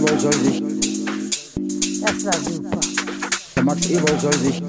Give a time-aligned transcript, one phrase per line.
[0.00, 0.62] Ewald soll sich,
[2.00, 2.80] Das war super.
[3.54, 4.62] der Max Ewald soll sich,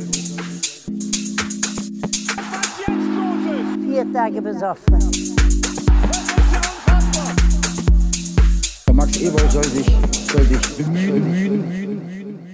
[3.88, 5.00] Vier Tage besoffen.
[8.86, 9.86] der Max Ewald soll sich,
[10.30, 12.54] soll sich bemühen.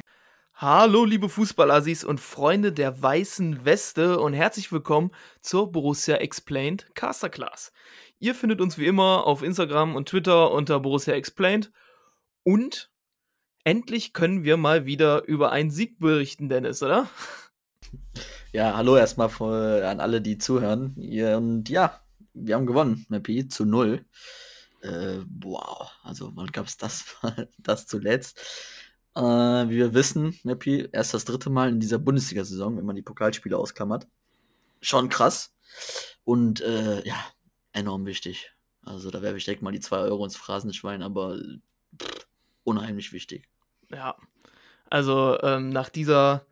[0.54, 5.10] Hallo, liebe Fußballassis und Freunde der weißen Weste und herzlich willkommen
[5.42, 7.72] zur Borussia Explained Caster Class.
[8.20, 11.72] Ihr findet uns wie immer auf Instagram und Twitter unter Borussia Explained
[12.48, 12.90] und
[13.66, 17.10] endlich können wir mal wieder über einen Sieg berichten, Dennis, oder?
[18.54, 20.96] Ja, hallo erstmal an alle, die zuhören.
[20.96, 22.00] Und ja,
[22.34, 24.06] wir haben gewonnen, Mappy, zu null.
[24.82, 27.18] Äh, wow, also wann gab es das,
[27.58, 28.40] das zuletzt?
[29.14, 33.02] Äh, wie wir wissen, Mappy, erst das dritte Mal in dieser Bundesliga-Saison, wenn man die
[33.02, 34.08] Pokalspiele ausklammert.
[34.80, 35.54] Schon krass.
[36.24, 37.18] Und äh, ja,
[37.74, 38.54] enorm wichtig.
[38.84, 41.38] Also da werfe ich direkt mal die 2 Euro ins Phrasenschwein, aber
[42.02, 42.27] pff,
[42.68, 43.48] unheimlich wichtig.
[43.90, 44.16] Ja,
[44.90, 46.46] also ähm, nach dieser,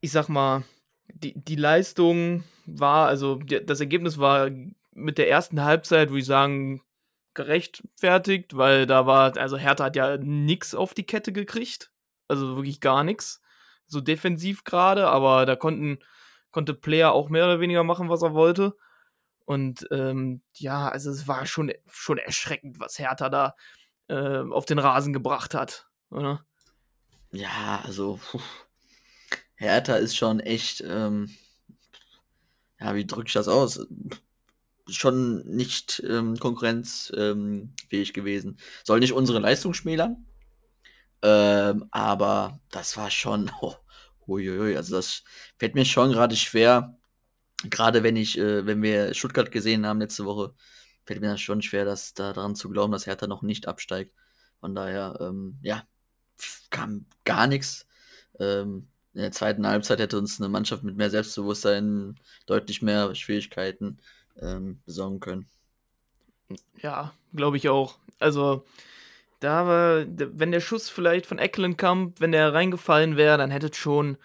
[0.00, 0.64] ich sag mal,
[1.08, 4.50] die, die Leistung war, also die, das Ergebnis war
[4.92, 6.82] mit der ersten Halbzeit, würde ich sagen,
[7.34, 11.90] gerechtfertigt, weil da war, also Hertha hat ja nix auf die Kette gekriegt,
[12.28, 13.42] also wirklich gar nichts,
[13.86, 15.98] so defensiv gerade, aber da konnten,
[16.50, 18.74] konnte Player auch mehr oder weniger machen, was er wollte.
[19.44, 23.54] Und ähm, ja, also es war schon, schon erschreckend, was Hertha da
[24.12, 26.44] äh, auf den Rasen gebracht hat, oder?
[27.32, 28.40] Ja, also puh.
[29.54, 31.30] Hertha ist schon echt, ähm,
[32.78, 33.86] ja, wie drücke ich das aus?
[34.88, 38.58] Schon nicht ähm, konkurrenzfähig ähm, gewesen.
[38.84, 40.26] Soll nicht unsere Leistung schmälern,
[41.22, 43.76] ähm, aber das war schon, oh,
[44.26, 45.22] huiuiui, also das
[45.58, 46.98] fällt mir schon gerade schwer,
[47.64, 50.54] gerade wenn ich, äh, wenn wir Stuttgart gesehen haben letzte Woche,
[51.04, 54.12] fällt mir das schon schwer, dass da daran zu glauben, dass Hertha noch nicht absteigt.
[54.60, 55.84] Von daher, ähm, ja,
[56.70, 57.86] kam gar nichts.
[58.38, 63.98] Ähm, in der zweiten Halbzeit hätte uns eine Mannschaft mit mehr Selbstbewusstsein deutlich mehr Schwierigkeiten
[64.40, 65.46] ähm, besorgen können.
[66.78, 67.98] Ja, glaube ich auch.
[68.18, 68.64] Also,
[69.40, 73.76] da war, wenn der Schuss vielleicht von Eckelenkamp, wenn der reingefallen wäre, dann hätte es
[73.76, 74.16] schon,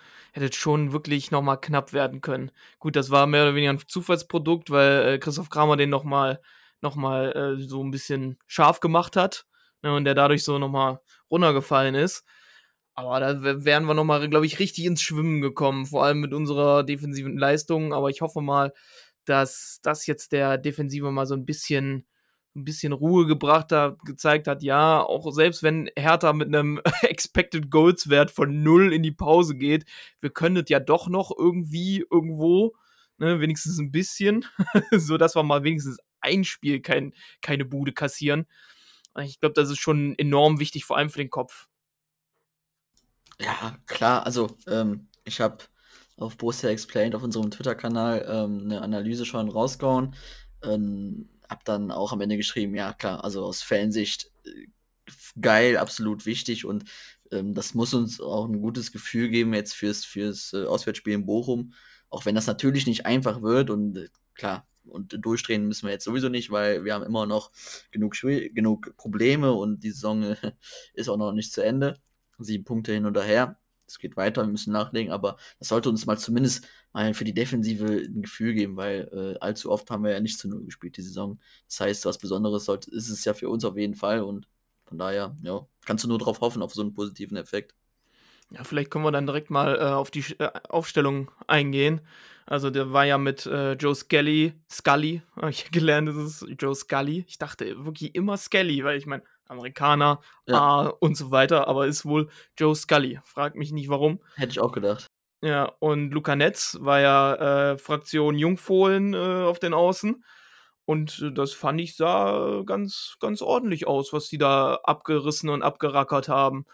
[0.52, 2.52] schon wirklich nochmal knapp werden können.
[2.80, 6.40] Gut, das war mehr oder weniger ein Zufallsprodukt, weil äh, Christoph Kramer den nochmal
[6.82, 9.46] noch mal, äh, so ein bisschen scharf gemacht hat
[9.84, 11.00] ne, und der dadurch so nochmal
[11.32, 12.24] runtergefallen ist.
[12.96, 16.34] Aber da wär- wären wir nochmal, glaube ich, richtig ins Schwimmen gekommen, vor allem mit
[16.34, 17.94] unserer defensiven Leistung.
[17.94, 18.74] Aber ich hoffe mal,
[19.26, 22.08] dass das jetzt der Defensive mal so ein bisschen
[22.56, 27.70] ein bisschen Ruhe gebracht hat, gezeigt hat, ja, auch selbst wenn Hertha mit einem Expected
[27.70, 29.86] Goals Wert von null in die Pause geht,
[30.22, 32.74] wir können es ja doch noch irgendwie irgendwo,
[33.20, 34.44] ne, wenigstens ein bisschen,
[34.92, 38.48] so dass wir mal wenigstens ein Spiel kein, keine Bude kassieren.
[39.24, 41.68] Ich glaube, das ist schon enorm wichtig, vor allem für den Kopf.
[43.40, 45.64] Ja, klar, also ähm, ich habe
[46.18, 50.16] auf Borussia Explained auf unserem Twitter-Kanal ähm, eine Analyse schon rausgehauen.
[50.64, 54.68] Ähm, hab dann auch am Ende geschrieben, ja klar, also aus Fansicht äh,
[55.40, 56.86] geil, absolut wichtig und
[57.32, 61.26] ähm, das muss uns auch ein gutes Gefühl geben jetzt fürs, fürs äh, Auswärtsspiel in
[61.26, 61.74] Bochum,
[62.10, 66.06] auch wenn das natürlich nicht einfach wird und äh, klar, und durchdrehen müssen wir jetzt
[66.06, 67.52] sowieso nicht, weil wir haben immer noch
[67.92, 70.36] genug, genug Probleme und die Saison
[70.94, 72.00] ist auch noch nicht zu Ende.
[72.40, 73.60] Sieben Punkte hin oder her.
[73.88, 77.34] Es geht weiter, wir müssen nachlegen, aber das sollte uns mal zumindest mal für die
[77.34, 80.98] Defensive ein Gefühl geben, weil äh, allzu oft haben wir ja nicht zu Null gespielt
[80.98, 81.40] die Saison.
[81.68, 84.48] Das heißt, was Besonderes sollte, ist es ja für uns auf jeden Fall und
[84.86, 87.76] von daher, ja, kannst du nur darauf hoffen, auf so einen positiven Effekt.
[88.52, 92.02] Ja, vielleicht können wir dann direkt mal äh, auf die äh, Aufstellung eingehen.
[92.46, 96.74] Also der war ja mit äh, Joe Scully, Scully, habe ich gelernt, das ist Joe
[96.76, 97.26] Scully.
[97.28, 100.58] Ich dachte wirklich immer Scully, weil ich meine, Amerikaner Ja.
[100.58, 103.20] ah, und so weiter, aber ist wohl Joe Scully.
[103.24, 104.20] Frag mich nicht warum.
[104.36, 105.08] Hätte ich auch gedacht.
[105.42, 110.24] Ja, und Luca Netz war ja äh, Fraktion Jungfohlen äh, auf den Außen.
[110.86, 115.62] Und äh, das fand ich sah ganz, ganz ordentlich aus, was die da abgerissen und
[115.64, 116.66] abgerackert haben.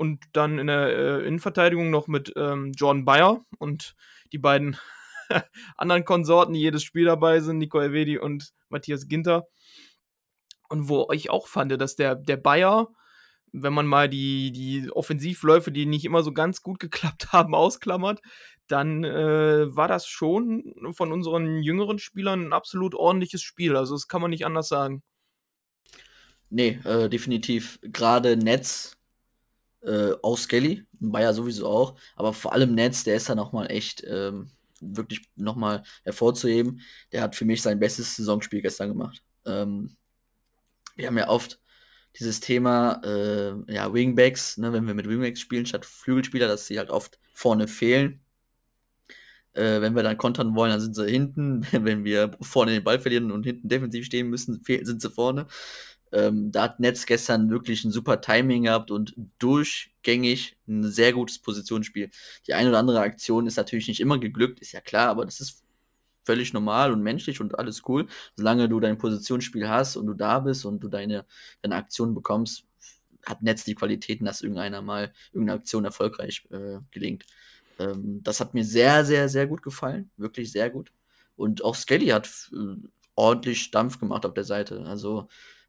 [0.00, 3.94] Und dann in der äh, Innenverteidigung noch mit ähm, Jordan Bayer und
[4.32, 4.78] die beiden
[5.76, 9.46] anderen Konsorten, die jedes Spiel dabei sind, Nico Elvedi und Matthias Ginter.
[10.70, 12.88] Und wo ich auch fand, dass der, der Bayer,
[13.52, 18.20] wenn man mal die, die Offensivläufe, die nicht immer so ganz gut geklappt haben, ausklammert,
[18.68, 23.76] dann äh, war das schon von unseren jüngeren Spielern ein absolut ordentliches Spiel.
[23.76, 25.02] Also das kann man nicht anders sagen.
[26.48, 27.78] Nee, äh, definitiv.
[27.82, 28.96] Gerade Netz,
[29.82, 34.04] äh, auch Skelly, Bayer sowieso auch, aber vor allem Netz, der ist da nochmal echt
[34.06, 34.50] ähm,
[34.80, 36.80] wirklich nochmal hervorzuheben.
[37.12, 39.22] Der hat für mich sein bestes Saisonspiel gestern gemacht.
[39.46, 39.96] Ähm,
[40.96, 41.60] wir haben ja oft
[42.18, 46.78] dieses Thema, äh, ja, Wingbacks, ne, wenn wir mit Wingbacks spielen statt Flügelspieler, dass sie
[46.78, 48.20] halt oft vorne fehlen.
[49.52, 51.66] Äh, wenn wir dann kontern wollen, dann sind sie hinten.
[51.72, 55.46] wenn wir vorne den Ball verlieren und hinten defensiv stehen müssen, sind sie vorne.
[56.12, 61.38] Ähm, da hat Netz gestern wirklich ein super Timing gehabt und durchgängig ein sehr gutes
[61.38, 62.10] Positionsspiel.
[62.46, 65.40] Die eine oder andere Aktion ist natürlich nicht immer geglückt, ist ja klar, aber das
[65.40, 65.62] ist
[66.24, 68.06] völlig normal und menschlich und alles cool.
[68.36, 71.26] Solange du dein Positionsspiel hast und du da bist und du deine,
[71.62, 72.64] deine Aktion bekommst,
[73.24, 77.24] hat Netz die Qualitäten, dass irgendeiner mal irgendeine Aktion erfolgreich äh, gelingt.
[77.78, 80.10] Ähm, das hat mir sehr, sehr, sehr gut gefallen.
[80.16, 80.92] Wirklich sehr gut.
[81.36, 82.76] Und auch Skelly hat äh,
[83.14, 84.84] ordentlich Dampf gemacht auf der Seite.
[84.86, 85.28] Also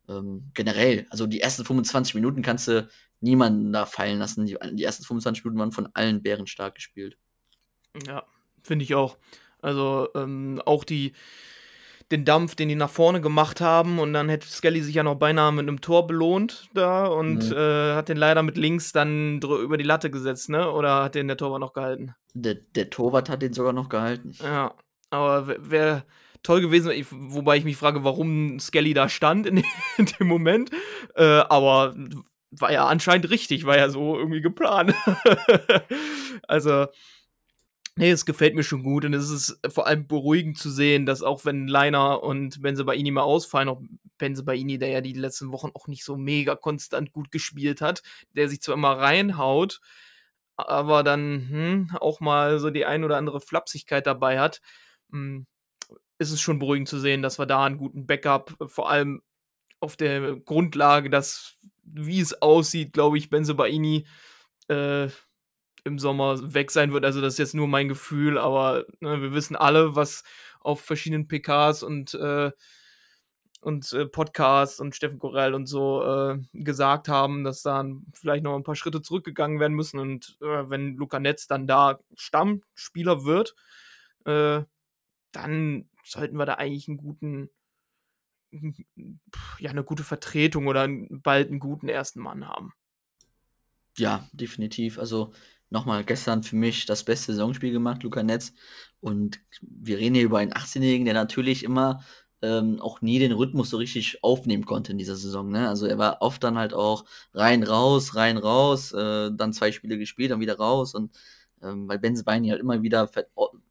[0.09, 2.87] ähm, generell, also die ersten 25 Minuten kannst du
[3.19, 4.45] niemanden da fallen lassen.
[4.45, 7.17] Die, die ersten 25 Minuten waren von allen Bären stark gespielt.
[8.07, 8.23] Ja,
[8.63, 9.17] finde ich auch.
[9.61, 11.13] Also ähm, auch die,
[12.11, 15.15] den Dampf, den die nach vorne gemacht haben und dann hätte Skelly sich ja noch
[15.15, 17.55] beinahe mit einem Tor belohnt da und mhm.
[17.55, 20.69] äh, hat den leider mit links dann über die Latte gesetzt, ne?
[20.71, 22.15] Oder hat den der Torwart noch gehalten?
[22.33, 24.31] Der, der Torwart hat den sogar noch gehalten.
[24.41, 24.73] Ja,
[25.09, 26.03] aber wäre
[26.43, 29.63] toll gewesen, ich, wobei ich mich frage, warum Skelly da stand in,
[29.97, 30.71] in dem Moment.
[31.15, 31.95] Äh, aber
[32.51, 34.93] war ja anscheinend richtig, war ja so irgendwie geplant.
[36.47, 36.87] also,
[37.95, 41.23] nee, es gefällt mir schon gut und es ist vor allem beruhigend zu sehen, dass
[41.23, 43.81] auch wenn Leiner und Benzebaini mal ausfallen, auch
[44.17, 48.03] Benzebaini, der ja die letzten Wochen auch nicht so mega konstant gut gespielt hat,
[48.35, 49.79] der sich zwar immer reinhaut,
[50.57, 54.61] aber dann hm, auch mal so die ein oder andere Flapsigkeit dabei hat.
[55.11, 55.47] Hm,
[56.21, 59.21] ist es schon beruhigend zu sehen, dass wir da einen guten Backup, äh, vor allem
[59.79, 64.05] auf der Grundlage, dass, wie es aussieht, glaube ich, Benzebaini
[64.69, 65.09] äh,
[65.83, 67.03] im Sommer weg sein wird.
[67.03, 70.23] Also das ist jetzt nur mein Gefühl, aber ne, wir wissen alle, was
[70.59, 72.51] auf verschiedenen PKs und äh,
[73.61, 78.55] und äh, Podcasts und Steffen Korell und so äh, gesagt haben, dass da vielleicht noch
[78.55, 79.99] ein paar Schritte zurückgegangen werden müssen.
[79.99, 83.55] Und äh, wenn Luca Netz dann da Stammspieler wird,
[84.25, 84.63] äh,
[85.31, 87.49] dann sollten wir da eigentlich einen guten,
[89.59, 92.73] ja, eine gute Vertretung oder bald einen guten ersten Mann haben.
[93.97, 94.99] Ja, definitiv.
[94.99, 95.33] Also
[95.69, 98.53] nochmal gestern für mich das beste Saisonspiel gemacht, Luca Netz.
[98.99, 102.03] Und wir reden hier über einen 18-Jährigen, der natürlich immer
[102.41, 105.49] ähm, auch nie den Rhythmus so richtig aufnehmen konnte in dieser Saison.
[105.49, 105.67] Ne?
[105.69, 109.97] Also er war oft dann halt auch rein, raus, rein, raus, äh, dann zwei Spiele
[109.97, 111.11] gespielt, dann wieder raus und
[111.63, 113.09] ähm, weil Benze Beini halt immer wieder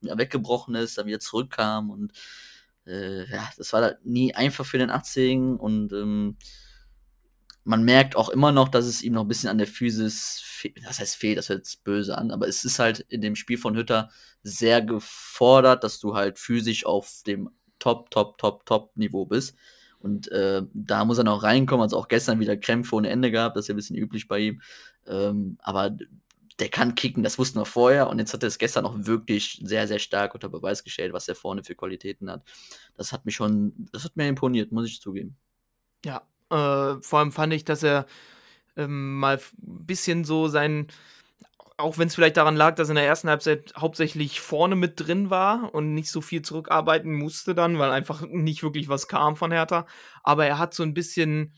[0.01, 2.13] weggebrochen ist, dann wieder zurückkam und
[2.87, 6.37] äh, ja, das war halt nie einfach für den 18 und ähm,
[7.65, 10.43] man merkt auch immer noch, dass es ihm noch ein bisschen an der Physis,
[10.85, 13.59] das heißt fehlt, das hört jetzt böse an, aber es ist halt in dem Spiel
[13.59, 14.11] von Hütter
[14.43, 19.57] sehr gefordert, dass du halt physisch auf dem Top, Top, Top, Top Niveau bist.
[20.01, 21.83] Und äh, da muss er noch reinkommen.
[21.83, 24.39] Also auch gestern wieder Krämpfe ohne Ende gehabt, das ist ja ein bisschen üblich bei
[24.39, 24.63] ihm.
[25.07, 25.97] Ähm, aber
[26.61, 29.61] der kann kicken, das wussten wir vorher und jetzt hat er es gestern auch wirklich
[29.65, 32.43] sehr, sehr stark unter Beweis gestellt, was er vorne für Qualitäten hat.
[32.97, 35.37] Das hat mich schon, das hat mir imponiert, muss ich zugeben.
[36.05, 38.07] Ja, äh, vor allem fand ich, dass er
[38.77, 40.89] ähm, mal ein bisschen so sein,
[41.79, 45.01] auch wenn es vielleicht daran lag, dass er in der ersten Halbzeit hauptsächlich vorne mit
[45.01, 49.35] drin war und nicht so viel zurückarbeiten musste dann, weil einfach nicht wirklich was kam
[49.35, 49.87] von Hertha,
[50.23, 51.55] aber er hat so ein bisschen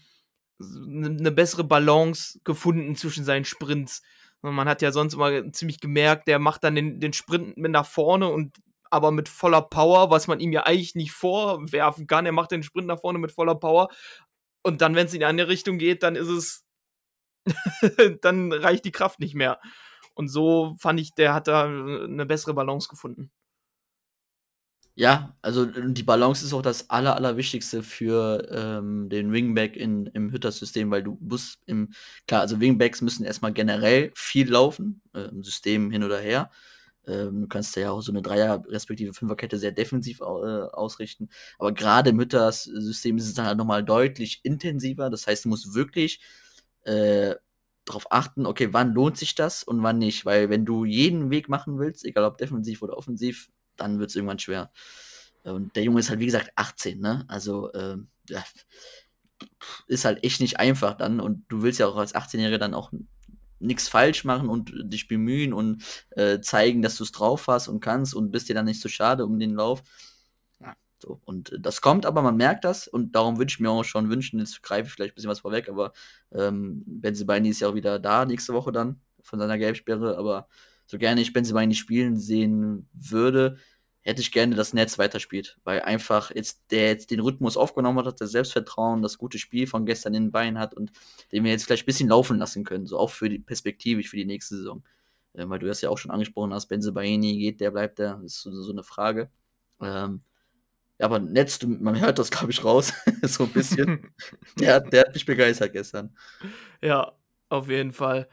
[0.61, 4.03] eine bessere Balance gefunden zwischen seinen Sprints
[4.43, 7.87] man hat ja sonst immer ziemlich gemerkt, der macht dann den, den Sprint mit nach
[7.87, 8.59] vorne und
[8.91, 12.27] aber mit voller Power, was man ihm ja eigentlich nicht vorwerfen kann.
[12.27, 13.89] Er macht den Sprint nach vorne mit voller Power.
[14.63, 16.65] Und dann, wenn es in eine Richtung geht, dann ist es,
[18.21, 19.59] dann reicht die Kraft nicht mehr.
[20.15, 23.31] Und so fand ich, der hat da eine bessere Balance gefunden.
[24.95, 30.31] Ja, also die Balance ist auch das Aller, Allerwichtigste für ähm, den Wingback in, im
[30.31, 31.93] Hütter-System, weil du musst im,
[32.27, 36.51] klar, also Wingbacks müssen erstmal generell viel laufen, äh, im System hin oder her.
[37.07, 41.31] Ähm, du kannst ja auch so eine Dreier- respektive Fünferkette sehr defensiv äh, ausrichten.
[41.59, 45.09] Aber gerade im Hütter-System ist es dann halt nochmal deutlich intensiver.
[45.11, 46.21] Das heißt, du musst wirklich
[46.85, 47.35] äh,
[47.87, 50.25] darauf achten, okay, wann lohnt sich das und wann nicht.
[50.27, 54.17] Weil wenn du jeden Weg machen willst, egal ob defensiv oder offensiv, dann wird es
[54.17, 54.71] irgendwann schwer.
[55.45, 57.25] Und der Junge ist halt, wie gesagt, 18, ne?
[57.29, 57.97] Also, äh,
[58.29, 58.45] ja,
[59.87, 61.21] ist halt echt nicht einfach dann.
[61.21, 62.93] Und du willst ja auch als 18-Jähriger dann auch
[63.59, 67.81] nichts falsch machen und dich bemühen und äh, zeigen, dass du es drauf hast und
[67.81, 69.83] kannst und bist dir dann nicht so schade um den Lauf.
[70.61, 71.21] Ja, so.
[71.25, 74.41] Und das kommt, aber man merkt das und darum würde ich mir auch schon wünschen,
[74.41, 75.93] jetzt greife ich vielleicht ein bisschen was vorweg, aber
[76.33, 80.49] ähm, Benzebaini ist ja auch wieder da nächste Woche dann von seiner Gelbsperre, aber
[80.93, 83.57] so gerne ich Benzema nicht spielen sehen würde,
[84.03, 88.21] hätte ich gerne, dass Netz weiterspielt, weil einfach jetzt der jetzt den Rhythmus aufgenommen hat,
[88.21, 90.93] das Selbstvertrauen, das gute Spiel von gestern in den Beinen hat und
[91.33, 94.19] den wir jetzt vielleicht ein bisschen laufen lassen können, so auch für die perspektivisch für
[94.19, 94.85] die nächste Saison.
[95.33, 98.23] Äh, weil du das ja auch schon angesprochen hast, Benze Baini geht, der bleibt das
[98.23, 99.31] ist so, so eine Frage.
[99.81, 100.21] Ähm,
[100.99, 104.13] ja, aber Netz, du, man hört das, glaube ich, raus, so ein bisschen.
[104.61, 106.15] der, der hat mich begeistert gestern.
[106.83, 107.13] Ja,
[107.49, 108.29] auf jeden Fall.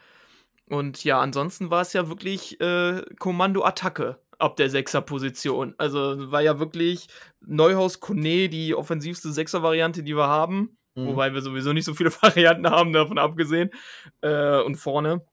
[0.70, 5.76] Und ja, ansonsten war es ja wirklich äh, Kommando-Attacke ab der Sechser-Position.
[5.78, 7.08] Also war ja wirklich
[7.42, 10.78] Neuhaus Kone die offensivste Sechser-Variante, die wir haben.
[10.96, 11.08] Mhm.
[11.08, 13.72] Wobei wir sowieso nicht so viele Varianten haben, davon abgesehen.
[14.22, 15.26] Äh, und vorne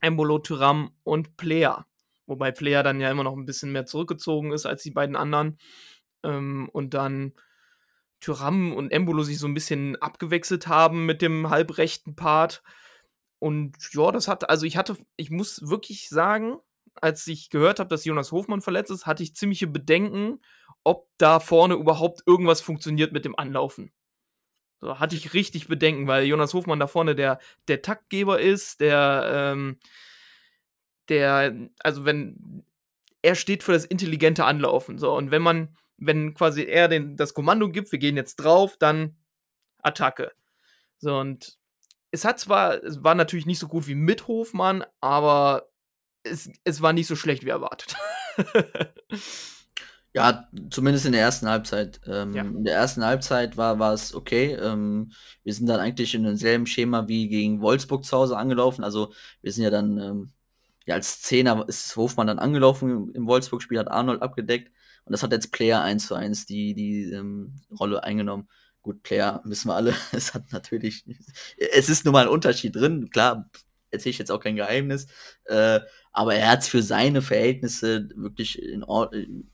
[0.00, 1.86] Embolo, Tyram und Player.
[2.26, 5.58] Wobei Player dann ja immer noch ein bisschen mehr zurückgezogen ist als die beiden anderen.
[6.22, 7.32] Ähm, und dann
[8.20, 12.62] Tyram und Embolo sich so ein bisschen abgewechselt haben mit dem halbrechten Part.
[13.38, 16.58] Und ja, das hat, also ich hatte, ich muss wirklich sagen,
[16.94, 20.40] als ich gehört habe, dass Jonas Hofmann verletzt ist, hatte ich ziemliche Bedenken,
[20.84, 23.92] ob da vorne überhaupt irgendwas funktioniert mit dem Anlaufen.
[24.80, 29.52] So, hatte ich richtig Bedenken, weil Jonas Hofmann da vorne der, der Taktgeber ist, der,
[29.52, 29.78] ähm,
[31.08, 32.64] der, also wenn,
[33.22, 34.98] er steht für das intelligente Anlaufen.
[34.98, 38.76] So, und wenn man, wenn quasi er den, das Kommando gibt, wir gehen jetzt drauf,
[38.76, 39.16] dann
[39.82, 40.32] Attacke.
[40.98, 41.57] So, und
[42.10, 45.68] es hat zwar, es war natürlich nicht so gut wie mit Hofmann, aber
[46.22, 47.96] es, es war nicht so schlecht wie erwartet.
[50.14, 52.00] ja, zumindest in der ersten Halbzeit.
[52.06, 52.42] Ähm, ja.
[52.42, 54.54] In der ersten Halbzeit war, war es okay.
[54.54, 55.12] Ähm,
[55.44, 58.84] wir sind dann eigentlich in demselben Schema wie gegen Wolfsburg zu Hause angelaufen.
[58.84, 59.12] Also
[59.42, 60.32] wir sind ja dann, ähm,
[60.86, 64.72] ja, als Zehner ist Hofmann dann angelaufen im Wolfsburg-Spiel, hat Arnold abgedeckt.
[65.04, 68.48] Und das hat jetzt Player 1 zu 1 die, die ähm, Rolle eingenommen.
[68.82, 71.04] Gut, Player wissen wir alle, es hat natürlich,
[71.56, 73.10] es ist nun mal ein Unterschied drin.
[73.10, 73.50] Klar,
[73.90, 75.06] erzähle ich jetzt auch kein Geheimnis.
[75.44, 75.80] Äh,
[76.12, 78.60] aber er hat es für seine Verhältnisse wirklich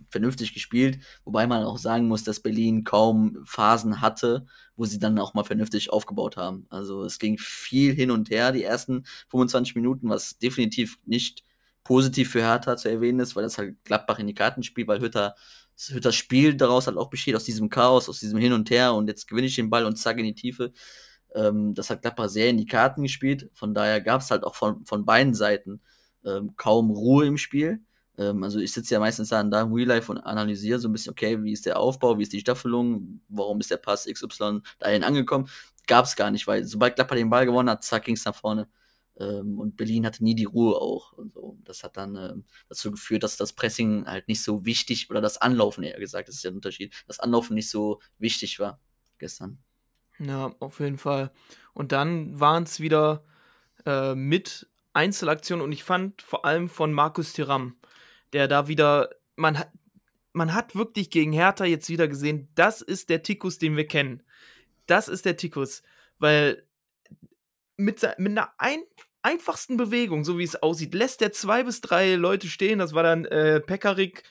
[0.08, 0.98] vernünftig gespielt.
[1.24, 5.44] Wobei man auch sagen muss, dass Berlin kaum Phasen hatte, wo sie dann auch mal
[5.44, 6.66] vernünftig aufgebaut haben.
[6.70, 11.44] Also es ging viel hin und her, die ersten 25 Minuten, was definitiv nicht
[11.84, 15.00] positiv für Hertha zu erwähnen ist, weil das halt Gladbach in die Karten spielt, weil
[15.00, 15.34] Hütter
[16.00, 19.08] das Spiel daraus halt auch besteht, aus diesem Chaos, aus diesem Hin und Her und
[19.08, 20.72] jetzt gewinne ich den Ball und zack in die Tiefe.
[21.34, 23.50] Ähm, das hat Gladbach sehr in die Karten gespielt.
[23.54, 25.80] Von daher gab es halt auch von, von beiden Seiten
[26.24, 27.80] ähm, kaum Ruhe im Spiel.
[28.18, 30.92] Ähm, also ich sitze ja meistens dann da im Real Life und analysiere so ein
[30.92, 34.60] bisschen, okay, wie ist der Aufbau, wie ist die Staffelung, warum ist der Pass XY
[34.78, 35.48] dahin angekommen.
[35.86, 38.34] Gab es gar nicht, weil sobald Gladbach den Ball gewonnen hat, zack, ging es nach
[38.34, 38.68] vorne.
[39.18, 41.12] Ähm, und Berlin hatte nie die Ruhe auch.
[41.12, 41.58] Und so.
[41.64, 45.38] Das hat dann ähm, dazu geführt, dass das Pressing halt nicht so wichtig, oder das
[45.38, 48.80] Anlaufen eher gesagt, das ist ja ein Unterschied, das Anlaufen nicht so wichtig war
[49.18, 49.58] gestern.
[50.18, 51.32] Ja, auf jeden Fall.
[51.72, 53.24] Und dann waren es wieder
[53.84, 57.76] äh, mit Einzelaktionen und ich fand vor allem von Markus Thuram,
[58.32, 59.72] der da wieder, man hat,
[60.32, 64.22] man hat wirklich gegen Hertha jetzt wieder gesehen, das ist der Tikus, den wir kennen.
[64.86, 65.82] Das ist der Tikus,
[66.18, 66.63] weil
[67.76, 68.82] mit, mit einer ein,
[69.24, 72.78] einfachsten Bewegung, so wie es aussieht, lässt er zwei bis drei Leute stehen.
[72.78, 74.22] Das war dann äh, Pekarik,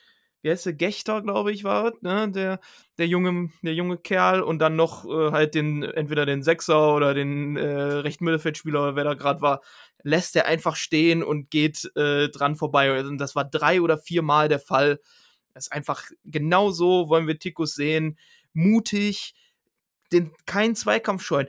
[0.43, 2.29] wie heißt der, Gechter, glaube ich, war ne?
[2.29, 2.59] der,
[2.99, 7.15] der, junge, der junge Kerl und dann noch äh, halt den, entweder den Sechser oder
[7.15, 9.61] den äh, rechten Mittelfeldspieler, wer da gerade war,
[10.03, 12.99] lässt er einfach stehen und geht äh, dran vorbei.
[12.99, 14.99] Und das war drei oder viermal der Fall.
[15.55, 18.19] Das ist einfach genau so wollen wir Tikus sehen.
[18.53, 19.33] Mutig,
[20.11, 21.47] den, keinen Zweikampf scheuen.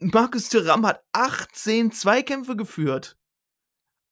[0.00, 3.16] Markus Thuram hat 18 Zweikämpfe geführt.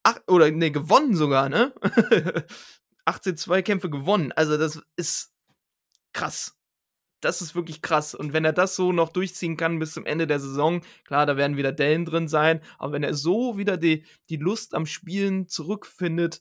[0.03, 1.75] Ach, oder ne, gewonnen sogar, ne?
[3.05, 4.33] 18 Zweikämpfe gewonnen.
[4.33, 5.33] Also das ist
[6.13, 6.57] krass.
[7.21, 8.15] Das ist wirklich krass.
[8.15, 11.37] Und wenn er das so noch durchziehen kann bis zum Ende der Saison, klar, da
[11.37, 15.49] werden wieder Dellen drin sein, aber wenn er so wieder die, die Lust am Spielen
[15.49, 16.41] zurückfindet,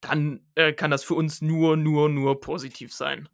[0.00, 3.28] dann äh, kann das für uns nur, nur, nur positiv sein.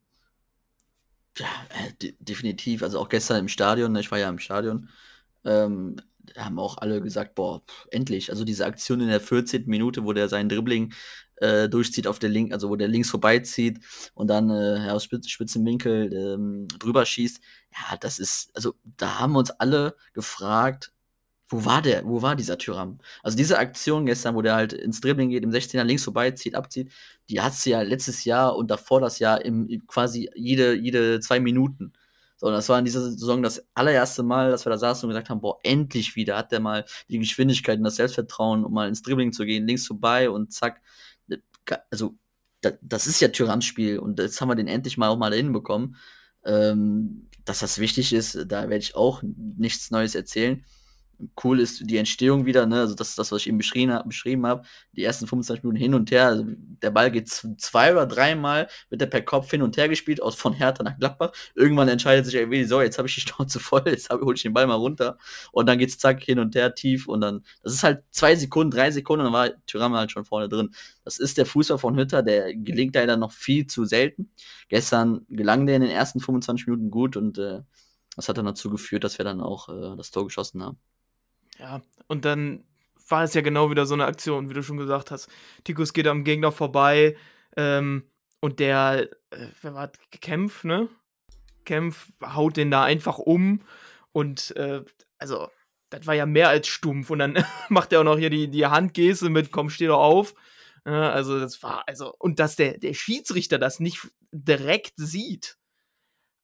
[1.39, 2.83] Ja, äh, de definitiv.
[2.83, 4.89] Also auch gestern im Stadion, ne, ich war ja im Stadion,
[5.45, 5.97] ähm,
[6.37, 8.31] haben auch alle gesagt, boah, pff, endlich.
[8.31, 9.69] Also diese Aktion in der 14.
[9.71, 10.93] Minute, wo der sein Dribbling
[11.37, 13.81] äh, durchzieht auf der Link, also wo der links vorbeizieht
[14.15, 17.41] und dann äh, aus spitzen Winkel ähm, drüber schießt.
[17.73, 20.93] Ja, das ist, also da haben uns alle gefragt,
[21.53, 22.99] wo war der, wo war dieser Tyram?
[23.23, 26.91] Also diese Aktion gestern, wo der halt ins Dribbling geht, im 16er links vorbeizieht, abzieht,
[27.29, 31.41] die hat sie ja letztes Jahr und davor das Jahr im, quasi jede, jede zwei
[31.41, 31.93] Minuten.
[32.37, 35.31] So, das war in dieser Saison das allererste Mal, dass wir da saßen und gesagt
[35.31, 39.03] haben, boah, endlich wieder hat der mal die Geschwindigkeit und das Selbstvertrauen, um mal ins
[39.03, 40.81] Dribbling zu gehen, links vorbei und zack,
[41.91, 42.17] also
[42.81, 45.97] das ist ja Tyrans Spiel und jetzt haben wir den endlich mal auch mal hinbekommen.
[46.45, 50.65] Ähm, dass das wichtig ist, da werde ich auch nichts Neues erzählen.
[51.43, 52.81] Cool ist die Entstehung wieder, ne?
[52.81, 54.63] Also das ist das, was ich eben beschrieben, beschrieben habe.
[54.93, 56.27] Die ersten 25 Minuten hin und her.
[56.27, 60.23] Also der Ball geht zwei oder dreimal, wird der per Kopf hin und her gespielt,
[60.23, 61.33] aus von Hertha nach Gladbach.
[61.55, 64.53] Irgendwann entscheidet sich irgendwie, so, jetzt habe ich die Schnauze voll, jetzt hole ich den
[64.53, 65.19] Ball mal runter.
[65.53, 68.71] Und dann geht's zack hin und her tief und dann, das ist halt zwei Sekunden,
[68.71, 70.71] drei Sekunden, und dann war Tyrann halt schon vorne drin.
[71.05, 74.31] Das ist der Fußball von Hütter, der gelingt leider noch viel zu selten.
[74.69, 77.63] Gestern gelang der in den ersten 25 Minuten gut und äh,
[78.17, 80.79] das hat dann dazu geführt, dass wir dann auch äh, das Tor geschossen haben.
[81.59, 82.65] Ja, und dann
[83.09, 85.29] war es ja genau wieder so eine Aktion, wie du schon gesagt hast.
[85.65, 87.17] Tikus geht am Gegner vorbei
[87.57, 88.05] ähm,
[88.41, 90.89] und der, äh, wer war Kämpf, ne?
[91.65, 93.63] Kämpf haut den da einfach um
[94.13, 94.83] und äh,
[95.19, 95.49] also
[95.91, 98.67] das war ja mehr als stumpf und dann macht er auch noch hier die, die
[98.67, 100.35] Handgeste mit komm, steh doch auf.
[100.85, 105.59] Ja, also das war, also, und dass der, der Schiedsrichter das nicht direkt sieht.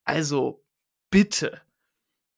[0.05, 0.63] Also,
[1.11, 1.61] bitte,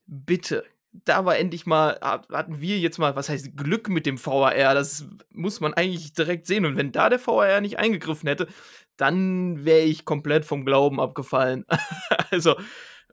[0.08, 4.74] bitte, da war endlich mal, hatten wir jetzt mal, was heißt Glück mit dem VAR,
[4.74, 6.66] das muss man eigentlich direkt sehen.
[6.66, 8.48] Und wenn da der VAR nicht eingegriffen hätte,
[8.98, 11.66] dann wäre ich komplett vom Glauben abgefallen.
[12.32, 12.56] also,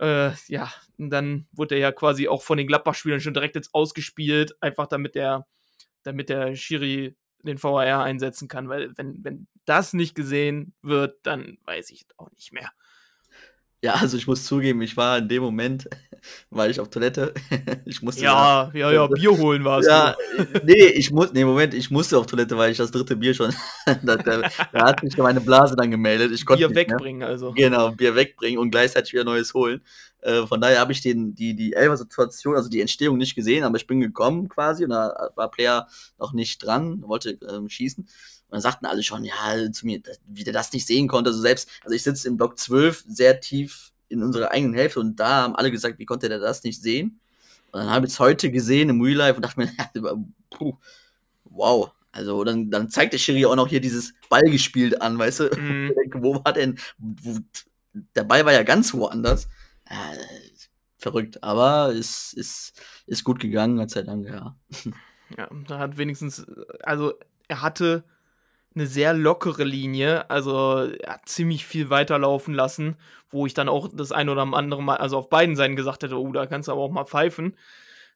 [0.00, 4.56] äh, ja, dann wurde er ja quasi auch von den Gladbach-Spielern schon direkt jetzt ausgespielt,
[4.60, 5.46] einfach damit der,
[6.02, 11.58] damit der Schiri den VAR einsetzen kann, weil wenn, wenn das nicht gesehen wird, dann
[11.64, 12.70] weiß ich auch nicht mehr.
[13.80, 15.88] Ja, also ich muss zugeben, ich war in dem Moment,
[16.50, 17.32] weil ich auf Toilette,
[17.84, 18.24] ich musste.
[18.24, 20.60] Ja, ja, ja, Bier holen warst ja, du.
[20.64, 23.54] nee, ich muss, nee, Moment, ich musste auf Toilette, weil ich das dritte Bier schon,
[24.02, 24.42] da, da,
[24.72, 26.32] da, hat mich meine Blase dann gemeldet.
[26.32, 27.28] Ich konnte Bier wegbringen, mehr.
[27.28, 27.52] also.
[27.52, 29.80] Genau, Bier wegbringen und gleichzeitig wieder Neues holen.
[30.22, 33.76] Äh, von daher habe ich den, die, die Elfer-Situation, also die Entstehung nicht gesehen, aber
[33.76, 35.86] ich bin gekommen quasi und da war Player
[36.18, 38.08] noch nicht dran, wollte ähm, schießen.
[38.48, 41.30] Und dann sagten alle schon, ja, zu mir, wie der das nicht sehen konnte.
[41.30, 45.16] Also selbst, also ich sitze im Block 12 sehr tief in unserer eigenen Hälfte und
[45.16, 47.20] da haben alle gesagt, wie konnte der das nicht sehen?
[47.72, 49.70] Und dann habe ich es heute gesehen im Real Life und dachte mir,
[50.50, 50.76] puh,
[51.44, 51.92] wow.
[52.10, 55.50] Also dann, dann zeigt der Schiri auch noch hier dieses Ball gespielt an, weißt du?
[55.58, 55.90] Mm.
[56.22, 57.36] wo war denn, wo,
[58.14, 59.46] der Ball war ja ganz woanders.
[59.84, 60.16] Äh,
[60.96, 64.56] verrückt, aber es ist, ist gut gegangen, Gott sei Dank, ja.
[65.36, 66.46] Ja, da hat wenigstens,
[66.82, 67.12] also
[67.48, 68.02] er hatte
[68.78, 70.30] eine sehr lockere Linie.
[70.30, 72.96] Also er hat ziemlich viel weiterlaufen lassen,
[73.28, 76.18] wo ich dann auch das ein oder andere Mal, also auf beiden Seiten gesagt hätte,
[76.18, 77.56] oh, da kannst du aber auch mal pfeifen.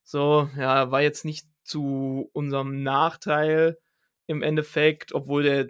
[0.05, 3.79] So, ja, war jetzt nicht zu unserem Nachteil
[4.27, 5.69] im Endeffekt, obwohl der,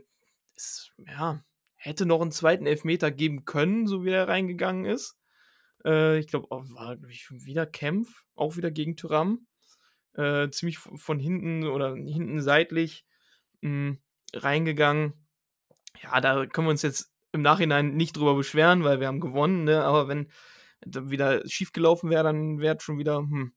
[0.55, 1.43] ist, ja,
[1.77, 5.17] hätte noch einen zweiten Elfmeter geben können, so wie er reingegangen ist.
[5.85, 9.47] Äh, ich glaube, oh, war wieder Kämpf, auch wieder gegen Tyram.
[10.15, 13.07] Äh, ziemlich von hinten oder hinten seitlich.
[13.63, 13.99] Mh, hm,
[14.35, 15.15] reingegangen.
[16.03, 19.65] Ja, da können wir uns jetzt im Nachhinein nicht drüber beschweren, weil wir haben gewonnen,
[19.65, 19.83] ne?
[19.85, 20.29] aber wenn
[20.85, 23.53] wieder schief gelaufen wäre, dann wäre es schon wieder, hm,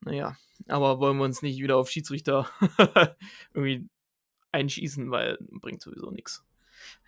[0.00, 0.36] naja,
[0.68, 2.48] aber wollen wir uns nicht wieder auf Schiedsrichter
[3.54, 3.88] irgendwie
[4.52, 6.44] einschießen, weil bringt sowieso nichts.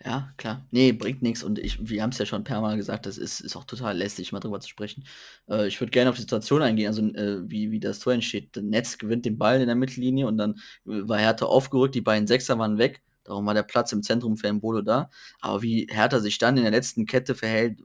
[0.03, 0.65] Ja, klar.
[0.71, 1.43] Nee, bringt nichts.
[1.43, 4.31] Und ich, wir haben es ja schon Mal gesagt, das ist, ist auch total lästig,
[4.31, 5.03] mal drüber zu sprechen.
[5.49, 8.55] Äh, ich würde gerne auf die Situation eingehen, also äh, wie, wie das Tor entsteht.
[8.55, 10.51] Der Netz gewinnt den Ball in der Mittellinie und dann
[10.85, 13.01] äh, war Hertha aufgerückt, die beiden Sechser waren weg.
[13.23, 15.09] Darum war der Platz im Zentrum für Embolo da.
[15.41, 17.79] Aber wie Hertha sich dann in der letzten Kette verhält,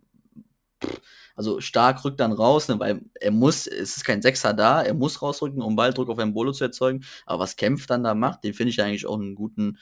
[1.36, 4.94] also stark rückt dann raus, ne, weil er muss, es ist kein Sechser da, er
[4.94, 7.04] muss rausrücken, um Balldruck auf Embolo zu erzeugen.
[7.26, 9.78] Aber was Kempf dann da macht, den finde ich eigentlich auch einen guten,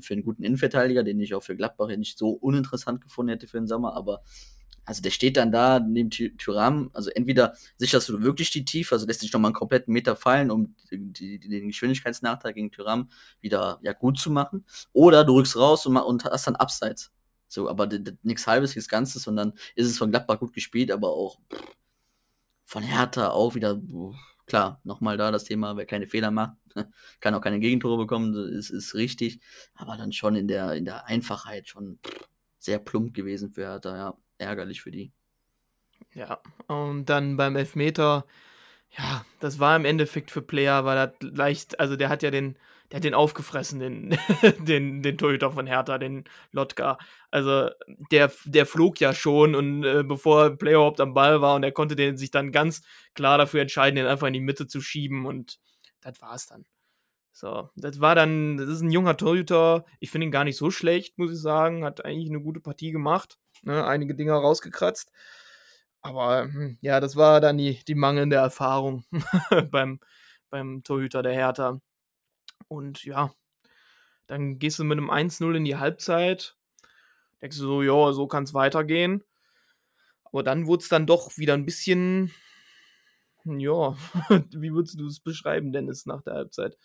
[0.00, 3.58] für einen guten Innenverteidiger, den ich auch für Gladbach nicht so uninteressant gefunden hätte für
[3.58, 4.22] den Sommer, aber
[4.86, 9.04] also der steht dann da neben Tyram, also entweder sicherst du wirklich die Tiefe, also
[9.06, 13.80] lässt sich nochmal einen kompletten Meter fallen, um die, die, den Geschwindigkeitsnachteil gegen Tyram wieder
[13.82, 17.12] ja, gut zu machen, oder du rückst raus und, und hast dann Abseits.
[17.48, 17.88] So, aber
[18.22, 21.62] nichts halbes, nichts Ganzes dann ist es von Gladbach gut gespielt, aber auch pff,
[22.64, 24.14] von Hertha auch wieder, pff,
[24.46, 26.56] klar, nochmal da das Thema, wer keine Fehler macht,
[27.20, 29.40] kann auch keine Gegentore bekommen, das ist, richtig.
[29.74, 31.98] Aber dann schon in der, in der Einfachheit schon
[32.58, 35.12] sehr plump gewesen für Hertha, ja, ärgerlich für die.
[36.14, 38.26] Ja, und dann beim Elfmeter,
[38.96, 42.56] ja, das war im Endeffekt für Player, war das leicht, also der hat ja den,
[42.90, 44.18] der hat den aufgefressen, den,
[44.60, 46.98] den, den Torhüter von Hertha, den Lotka.
[47.30, 47.70] Also
[48.10, 51.72] der, der flog ja schon und äh, bevor Player überhaupt am Ball war und er
[51.72, 52.82] konnte den sich dann ganz
[53.14, 55.58] klar dafür entscheiden, den einfach in die Mitte zu schieben und
[56.00, 56.64] das war's dann.
[57.32, 59.84] So, das war dann, das ist ein junger Torhüter.
[60.00, 61.84] Ich finde ihn gar nicht so schlecht, muss ich sagen.
[61.84, 63.38] Hat eigentlich eine gute Partie gemacht.
[63.62, 63.84] Ne?
[63.86, 65.12] Einige Dinger rausgekratzt.
[66.00, 69.04] Aber hm, ja, das war dann die, die mangelnde Erfahrung
[69.70, 70.00] beim,
[70.48, 71.80] beim Torhüter der Hertha.
[72.68, 73.32] Und ja,
[74.26, 76.56] dann gehst du mit einem 1-0 in die Halbzeit.
[77.40, 79.22] Denkst du so, ja, so kann es weitergehen.
[80.24, 82.32] Aber dann wurde es dann doch wieder ein bisschen,
[83.44, 83.96] ja,
[84.50, 86.76] wie würdest du es beschreiben, Dennis, nach der Halbzeit?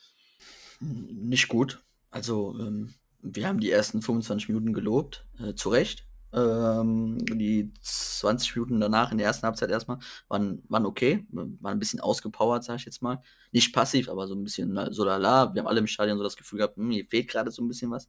[0.80, 1.84] Nicht gut.
[2.12, 6.08] Also, ähm, wir haben die ersten 25 Minuten gelobt, äh, zu Recht.
[6.34, 11.80] Ähm, die 20 Minuten danach in der ersten Halbzeit erstmal waren, waren okay, waren ein
[11.80, 13.22] bisschen ausgepowert, sag ich jetzt mal.
[13.52, 15.54] Nicht passiv, aber so ein bisschen so lala.
[15.54, 17.68] Wir haben alle im Stadion so das Gefühl gehabt, hm, hier fehlt gerade so ein
[17.68, 18.08] bisschen was.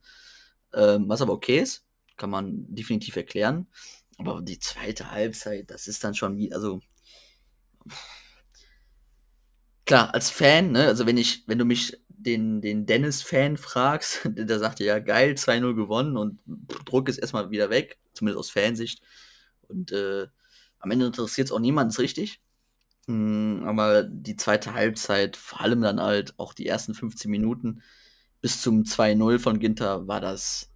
[0.73, 1.85] Ähm, was aber okay ist,
[2.17, 3.67] kann man definitiv erklären.
[4.17, 6.81] Aber die zweite Halbzeit, das ist dann schon wie, also
[9.85, 14.59] klar, als Fan, ne, also wenn ich, wenn du mich den, den Dennis-Fan fragst, der
[14.59, 16.39] sagt ja geil, 2-0 gewonnen und
[16.85, 19.01] Druck ist erstmal wieder weg, zumindest aus Fansicht.
[19.67, 20.27] Und äh,
[20.79, 22.41] am Ende interessiert es auch niemanden richtig.
[23.07, 27.81] Mhm, aber die zweite Halbzeit, vor allem dann halt auch die ersten 15 Minuten
[28.41, 30.71] bis zum 2-0 von Ginter, war das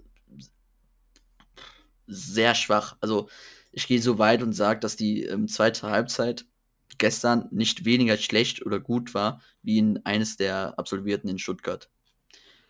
[2.08, 2.98] sehr schwach.
[3.02, 3.30] Also
[3.72, 6.46] ich gehe so weit und sage, dass die ähm, zweite Halbzeit
[6.98, 11.90] gestern nicht weniger schlecht oder gut war, wie in eines der Absolvierten in Stuttgart.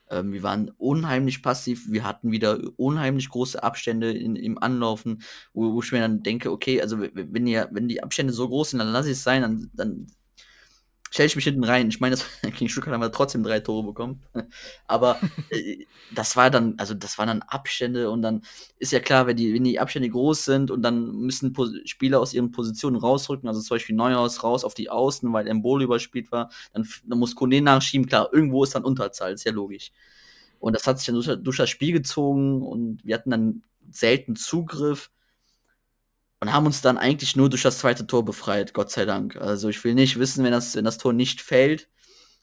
[0.10, 5.74] Ähm, wir waren unheimlich passiv, wir hatten wieder unheimlich große Abstände in, im Anlaufen, wo,
[5.74, 8.80] wo ich mir dann denke, okay, also wenn, ihr, wenn die Abstände so groß sind,
[8.80, 10.08] dann lasse ich es sein, dann, dann
[11.12, 11.90] stelle ich mich hinten rein.
[11.90, 12.26] Ich meine, das
[12.58, 14.22] gegen Stuttgart haben wir trotzdem drei Tore bekommen.
[14.88, 18.44] Aber äh, das war dann, also das waren dann Abstände und dann
[18.80, 22.20] ist ja klar, wenn die, wenn die Abstände groß sind und dann müssen Pos Spieler
[22.20, 26.32] aus ihren Positionen rausrücken, also zum Beispiel Neuhaus raus auf die Außen, weil Embolo überspielt
[26.32, 29.92] war, dann, dann muss Kone nachschieben, klar, irgendwo ist dann Unterzahl, ist ja logisch.
[30.60, 34.36] Und das hat sich dann durch, durch das Spiel gezogen und wir hatten dann selten
[34.36, 35.10] Zugriff
[36.40, 39.36] und haben uns dann eigentlich nur durch das zweite Tor befreit, Gott sei Dank.
[39.38, 41.90] Also ich will nicht wissen, wenn das, wenn das Tor nicht fällt,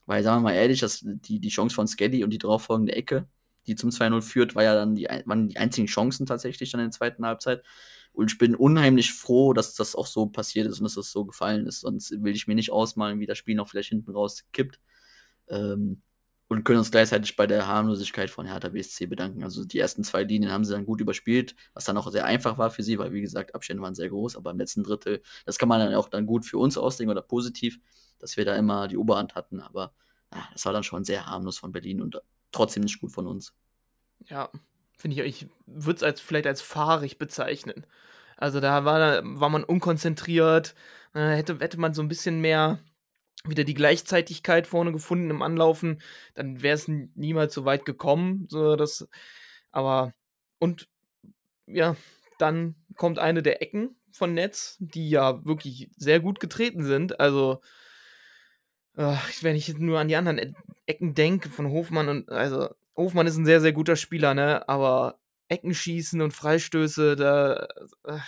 [0.05, 3.27] weil sagen wir mal ehrlich, das, die, die Chance von Skaddy und die darauffolgende Ecke,
[3.67, 6.87] die zum 2-0 führt, war ja dann die, waren die einzigen Chancen tatsächlich dann in
[6.87, 7.63] der zweiten Halbzeit.
[8.13, 11.25] Und ich bin unheimlich froh, dass das auch so passiert ist und dass das so
[11.25, 11.81] gefallen ist.
[11.81, 14.79] Sonst will ich mir nicht ausmalen, wie das Spiel noch vielleicht hinten raus kippt.
[15.49, 16.01] Ähm,
[16.47, 19.43] und können uns gleichzeitig bei der Harmlosigkeit von Hertha BSC bedanken.
[19.43, 22.57] Also die ersten zwei Linien haben sie dann gut überspielt, was dann auch sehr einfach
[22.57, 25.57] war für sie, weil wie gesagt, Abstände waren sehr groß, aber im letzten Drittel, das
[25.57, 27.79] kann man dann auch dann gut für uns auslegen oder positiv,
[28.19, 29.93] dass wir da immer die Oberhand hatten, aber
[30.33, 33.53] ja, das war dann schon sehr harmlos von Berlin und trotzdem nicht gut von uns.
[34.25, 34.49] Ja,
[34.97, 37.85] finde ich, ich würde es als, vielleicht als fahrig bezeichnen.
[38.37, 40.75] Also da war, war man unkonzentriert,
[41.13, 42.79] äh, hätte, hätte man so ein bisschen mehr
[43.47, 46.01] wieder die Gleichzeitigkeit vorne gefunden im Anlaufen,
[46.33, 48.47] dann wäre es niemals so weit gekommen.
[48.49, 49.07] So das,
[49.71, 50.13] aber
[50.59, 50.87] und
[51.67, 51.95] ja,
[52.37, 57.19] dann kommt eine der Ecken von Netz, die ja wirklich sehr gut getreten sind.
[57.19, 57.61] Also,
[58.95, 60.53] äh, wenn ich nur an die anderen e
[60.87, 64.67] Ecken denke von Hofmann und also Hofmann ist ein sehr, sehr guter Spieler, ne?
[64.69, 67.67] Aber Eckenschießen und Freistöße, da
[68.03, 68.19] äh,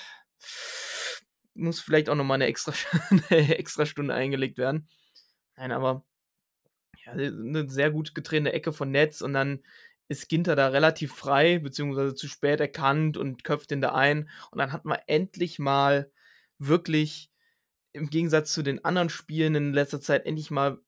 [1.54, 2.74] muss vielleicht auch nochmal eine extra,
[3.30, 4.88] eine extra Stunde eingelegt werden.
[5.58, 6.04] Nein, aber
[7.06, 9.64] ja, eine sehr gut getrennte Ecke von Netz und dann
[10.08, 14.30] ist Ginter da relativ frei, beziehungsweise zu spät erkannt und köpft ihn da ein.
[14.52, 16.12] Und dann hatten wir endlich mal
[16.60, 17.32] wirklich,
[17.94, 20.80] im Gegensatz zu den anderen Spielen in letzter Zeit, endlich mal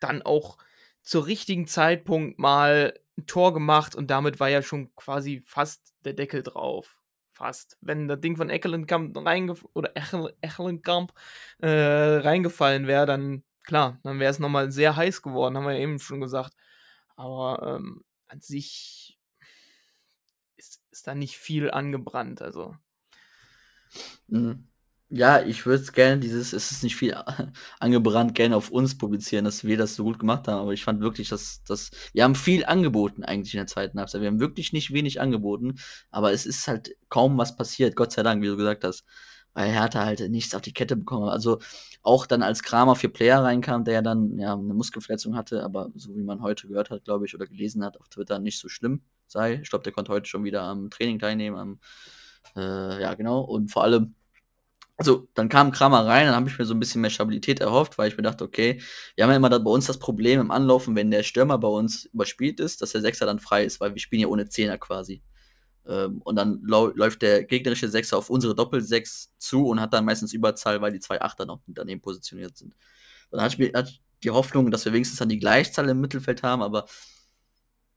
[0.00, 0.58] dann auch
[1.02, 6.14] zur richtigen Zeitpunkt mal ein Tor gemacht und damit war ja schon quasi fast der
[6.14, 7.00] Deckel drauf.
[7.32, 7.76] Fast.
[7.80, 11.12] Wenn das Ding von Eckelenkamp reingef oder Eckelenkamp
[11.60, 15.80] äh, reingefallen wäre, dann klar, dann wäre es nochmal sehr heiß geworden, haben wir ja
[15.80, 16.54] eben schon gesagt.
[17.16, 19.18] Aber ähm, an sich
[20.56, 22.40] ist, ist da nicht viel angebrannt.
[22.40, 22.74] Also.
[24.26, 24.66] Mhm.
[25.10, 27.14] Ja, ich würde es gerne, dieses, es ist nicht viel
[27.80, 30.60] angebrannt, gerne auf uns publizieren, dass wir das so gut gemacht haben.
[30.60, 34.22] Aber ich fand wirklich, dass, dass wir haben viel angeboten eigentlich in der zweiten Halbzeit.
[34.22, 35.78] Wir haben wirklich nicht wenig angeboten,
[36.10, 39.04] aber es ist halt kaum was passiert, Gott sei Dank, wie du gesagt hast
[39.58, 41.32] weil Hertha halt nichts auf die Kette bekommen hat.
[41.32, 41.58] Also
[42.02, 45.90] auch dann als Kramer für Player reinkam, der ja dann ja, eine Muskelverletzung hatte, aber
[45.96, 48.68] so wie man heute gehört hat, glaube ich, oder gelesen hat auf Twitter, nicht so
[48.68, 49.54] schlimm sei.
[49.60, 51.56] Ich glaube, der konnte heute schon wieder am Training teilnehmen.
[51.56, 51.80] Am,
[52.54, 53.40] äh, ja, genau.
[53.40, 54.14] Und vor allem,
[54.96, 57.98] also dann kam Kramer rein, dann habe ich mir so ein bisschen mehr Stabilität erhofft,
[57.98, 58.80] weil ich mir dachte, okay,
[59.16, 61.68] wir haben ja immer da bei uns das Problem im Anlaufen, wenn der Stürmer bei
[61.68, 64.78] uns überspielt ist, dass der Sechser dann frei ist, weil wir spielen ja ohne Zehner
[64.78, 65.20] quasi.
[65.88, 70.32] Ähm, und dann läuft der gegnerische Sechser auf unsere Doppel-Sechs zu und hat dann meistens
[70.32, 72.76] Überzahl, weil die zwei Achter noch daneben positioniert sind.
[73.30, 76.62] Dann hatte ich hatte die Hoffnung, dass wir wenigstens dann die Gleichzahl im Mittelfeld haben,
[76.62, 76.86] aber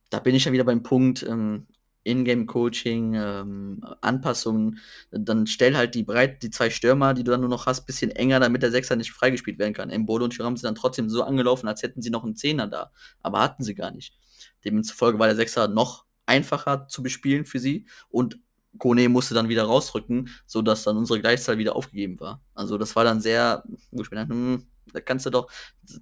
[0.09, 1.67] da bin ich ja wieder beim Punkt, ähm,
[2.03, 4.79] Ingame-Coaching, ähm, Anpassungen,
[5.11, 8.11] dann stell halt die breit, die zwei Stürmer, die du dann nur noch hast, bisschen
[8.11, 9.89] enger, damit der Sechser nicht freigespielt werden kann.
[9.89, 12.91] Embolo und Thuram sind dann trotzdem so angelaufen, als hätten sie noch einen Zehner da,
[13.21, 14.17] aber hatten sie gar nicht.
[14.65, 18.39] Demzufolge war der Sechser noch einfacher zu bespielen für sie und
[18.77, 22.41] Kone musste dann wieder rausrücken, sodass dann unsere Gleichzahl wieder aufgegeben war.
[22.53, 25.51] Also das war dann sehr, wo ich mir dachte, hm, Da kannst du doch,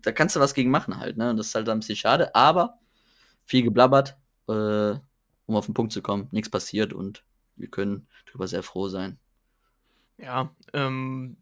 [0.03, 1.31] da kannst du was gegen machen halt, ne?
[1.31, 2.79] Und das ist halt ein bisschen schade, aber
[3.45, 4.17] viel geblabbert,
[4.49, 4.51] äh,
[5.47, 6.27] um auf den Punkt zu kommen.
[6.31, 7.25] Nichts passiert und
[7.57, 9.19] wir können darüber sehr froh sein.
[10.17, 11.37] Ja, ähm,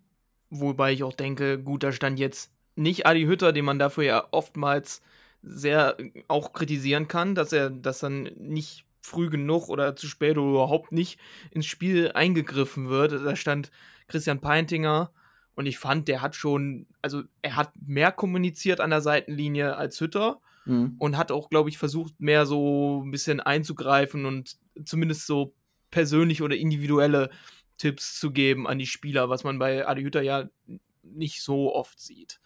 [0.50, 4.28] wobei ich auch denke, gut, da stand jetzt nicht Adi Hütter, den man dafür ja
[4.32, 5.02] oftmals
[5.47, 10.49] sehr auch kritisieren kann, dass er das dann nicht früh genug oder zu spät oder
[10.49, 11.19] überhaupt nicht
[11.51, 13.13] ins Spiel eingegriffen wird.
[13.13, 13.71] Da stand
[14.07, 15.12] Christian Peintinger
[15.55, 19.99] und ich fand, der hat schon, also er hat mehr kommuniziert an der Seitenlinie als
[19.99, 20.95] Hütter Mhm.
[20.99, 25.53] und hat auch, glaube ich, versucht, mehr so ein bisschen einzugreifen und zumindest so
[25.91, 27.29] persönlich oder individuelle
[27.77, 30.49] Tipps zu geben an die Spieler, was man bei Adi Hütter ja
[31.03, 32.41] nicht so oft sieht.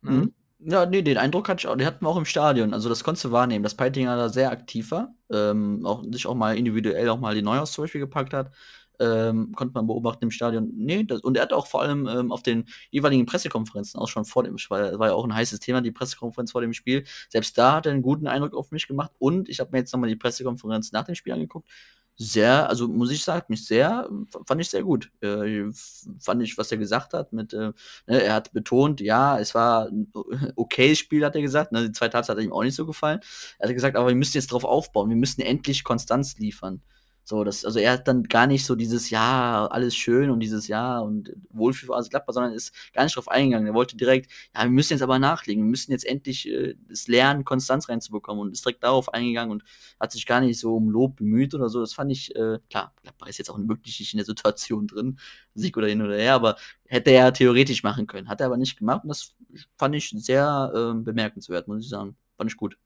[0.00, 0.12] Ne?
[0.12, 0.32] Mhm.
[0.58, 2.72] Ja, nee, den Eindruck hatte ich auch, den hatten wir auch im Stadion.
[2.72, 6.34] Also das konntest du wahrnehmen, dass Peitinger da sehr aktiv war, ähm, auch sich auch
[6.34, 8.50] mal individuell auch mal die Neuhaus zum Beispiel gepackt hat.
[8.98, 10.72] Ähm, konnte man beobachten im Stadion.
[10.74, 14.24] Nee, das, und er hat auch vor allem ähm, auf den jeweiligen Pressekonferenzen auch schon
[14.24, 17.04] vor dem Spiel, war, war ja auch ein heißes Thema, die Pressekonferenz vor dem Spiel.
[17.28, 19.10] Selbst da hat er einen guten Eindruck auf mich gemacht.
[19.18, 21.68] Und ich habe mir jetzt nochmal die Pressekonferenz nach dem Spiel angeguckt.
[22.18, 24.08] Sehr, also muss ich sagen, mich sehr,
[24.46, 25.10] fand ich sehr gut.
[25.20, 25.66] Äh,
[26.18, 27.72] fand ich, was er gesagt hat, mit, äh,
[28.06, 30.10] ne, er hat betont, ja, es war ein
[30.56, 31.72] okayes Spiel, hat er gesagt.
[31.72, 33.20] Ne, die zweite Halbzeit hat ihm auch nicht so gefallen.
[33.58, 36.80] Er hat gesagt, aber wir müssen jetzt drauf aufbauen, wir müssen endlich Konstanz liefern.
[37.28, 40.68] So, das, also er hat dann gar nicht so dieses Ja, alles schön und dieses
[40.68, 43.66] Ja und Wohlfühl für alles sondern ist gar nicht drauf eingegangen.
[43.66, 47.08] Er wollte direkt, ja, wir müssen jetzt aber nachlegen, wir müssen jetzt endlich äh, das
[47.08, 49.64] lernen, Konstanz reinzubekommen und ist direkt darauf eingegangen und
[49.98, 51.80] hat sich gar nicht so um Lob bemüht oder so.
[51.80, 55.18] Das fand ich, äh, klar, Gladbach ist jetzt auch wirklich nicht in der Situation drin,
[55.56, 56.54] Sieg oder hin oder her, aber
[56.86, 58.28] hätte er theoretisch machen können.
[58.28, 59.34] Hat er aber nicht gemacht und das
[59.76, 62.16] fand ich sehr äh, bemerkenswert, muss ich sagen.
[62.36, 62.78] Fand ich gut.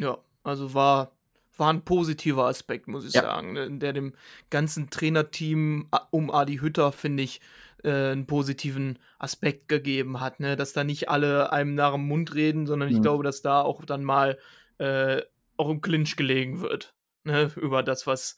[0.00, 1.12] Ja, also war,
[1.56, 3.22] war ein positiver Aspekt, muss ich Ja.
[3.22, 4.14] sagen, ne, der dem
[4.50, 7.40] ganzen Trainerteam um Adi Hütter, finde ich,
[7.84, 10.56] äh, einen positiven Aspekt gegeben hat, ne?
[10.56, 13.02] dass da nicht alle einem nach dem Mund reden, sondern ich Mhm.
[13.02, 14.38] glaube, dass da auch dann mal
[14.78, 15.22] äh,
[15.56, 17.52] auch im Clinch gelegen wird, ne?
[17.56, 18.36] über das, was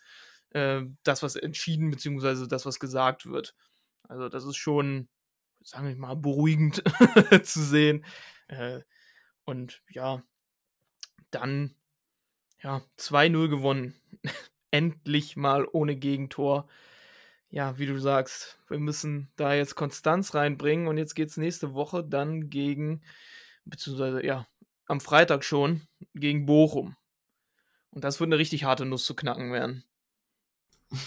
[0.51, 3.55] äh, das, was entschieden, beziehungsweise das, was gesagt wird.
[4.09, 5.09] Also das ist schon,
[5.63, 6.83] sagen wir mal, beruhigend
[7.45, 8.05] zu sehen.
[8.49, 8.81] Äh,
[9.45, 10.23] und ja,
[11.31, 11.75] dann
[12.65, 13.95] ja, 2-0 gewonnen.
[14.71, 16.67] Endlich mal ohne Gegentor.
[17.51, 21.75] Ja, wie du sagst, wir müssen da jetzt Konstanz reinbringen und jetzt geht es nächste
[21.75, 23.03] Woche dann gegen,
[23.65, 24.49] beziehungsweise ja,
[24.87, 25.83] am Freitag schon,
[26.15, 26.97] gegen Bochum.
[27.91, 29.85] Und das wird eine richtig harte Nuss zu knacken werden.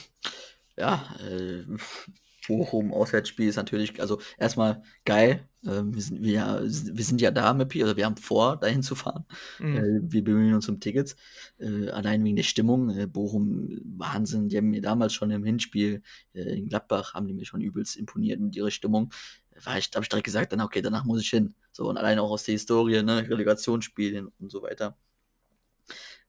[0.80, 1.66] Ja, äh,
[2.48, 5.48] Bochum Auswärtsspiel ist natürlich, also erstmal geil.
[5.66, 8.96] Ähm, wir, sind, wir, wir sind ja da, Mippi, also wir haben vor, dahin zu
[8.96, 9.26] fahren.
[9.60, 9.78] Mhm.
[9.78, 11.18] Äh, wir bemühen uns um Tickets.
[11.60, 12.90] Äh, allein wegen der Stimmung.
[12.90, 14.48] Äh, Bochum, Wahnsinn.
[14.48, 16.02] Die haben mir damals schon im Hinspiel
[16.34, 19.12] äh, in Gladbach, haben die mir schon übelst imponiert mit ihrer Stimmung.
[19.64, 21.54] War ich, habe ich direkt gesagt, dann okay, danach muss ich hin.
[21.72, 24.96] So, und allein auch aus der Historie, ne, Relegationsspiele und so weiter.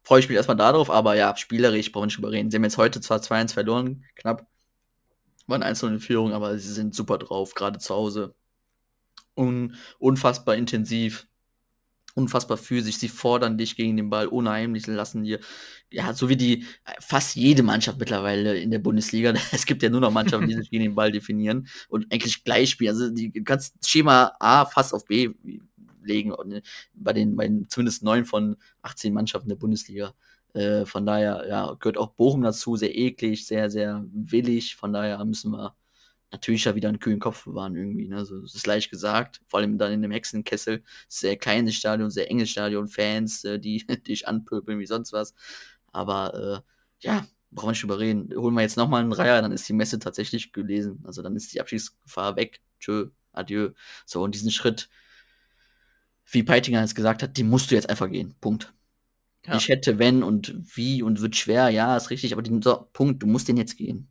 [0.02, 2.50] Freue ich mich erstmal darauf, aber ja, spielerisch brauchen wir nicht drüber reden.
[2.50, 4.46] Sie haben jetzt heute zwar 2-1 verloren, knapp.
[5.49, 8.35] Waren einzelne in Führung, aber sie sind super drauf, gerade zu Hause.
[9.35, 11.27] Un unfassbar intensiv,
[12.15, 12.99] unfassbar physisch.
[12.99, 15.41] Sie fordern dich gegen den Ball unheimlich, lassen dir,
[15.91, 16.65] ja, so wie die
[17.01, 19.33] fast jede Mannschaft mittlerweile in der Bundesliga.
[19.53, 22.71] Es gibt ja nur noch Mannschaften, die sich gegen den Ball definieren und eigentlich gleich
[22.71, 22.91] spielen.
[22.91, 25.31] Also die kannst Schema A fast auf B
[26.03, 26.63] legen äh,
[26.95, 30.15] bei den, bei den zumindest neun von 18 Mannschaften der Bundesliga.
[30.59, 34.75] Äh, von daher, ja, gehört auch Bochum dazu, sehr eklig, sehr, sehr willig.
[34.77, 35.77] Von daher müssen wir
[36.33, 38.09] natürlich ja wieder einen kühlen Kopf bewahren irgendwie.
[38.09, 38.25] Ne?
[38.25, 40.83] So, das ist leicht gesagt, vor allem dann in dem Hexenkessel.
[41.09, 45.35] Sehr kleines Stadion, sehr enges Stadion, Fans, äh, die dich anpöbeln wie sonst was.
[45.92, 48.35] Aber äh, ja, brauchen wir nicht drüber reden.
[48.37, 51.03] Holen wir jetzt nochmal einen Reiher, dann ist die Messe tatsächlich gelesen.
[51.07, 52.61] Also dann ist die Abschiedsgefahr weg.
[52.81, 53.71] Tschö, adieu.
[54.07, 54.88] So, und diesen Schritt,
[56.27, 58.35] wie Peitinger es gesagt hat, die musst du jetzt einfach gehen.
[58.40, 58.73] Punkt.
[59.46, 59.57] Ja.
[59.57, 63.22] Ich hätte, wenn und wie und wird schwer, ja, ist richtig, aber den so, Punkt,
[63.22, 64.09] du musst den jetzt gehen.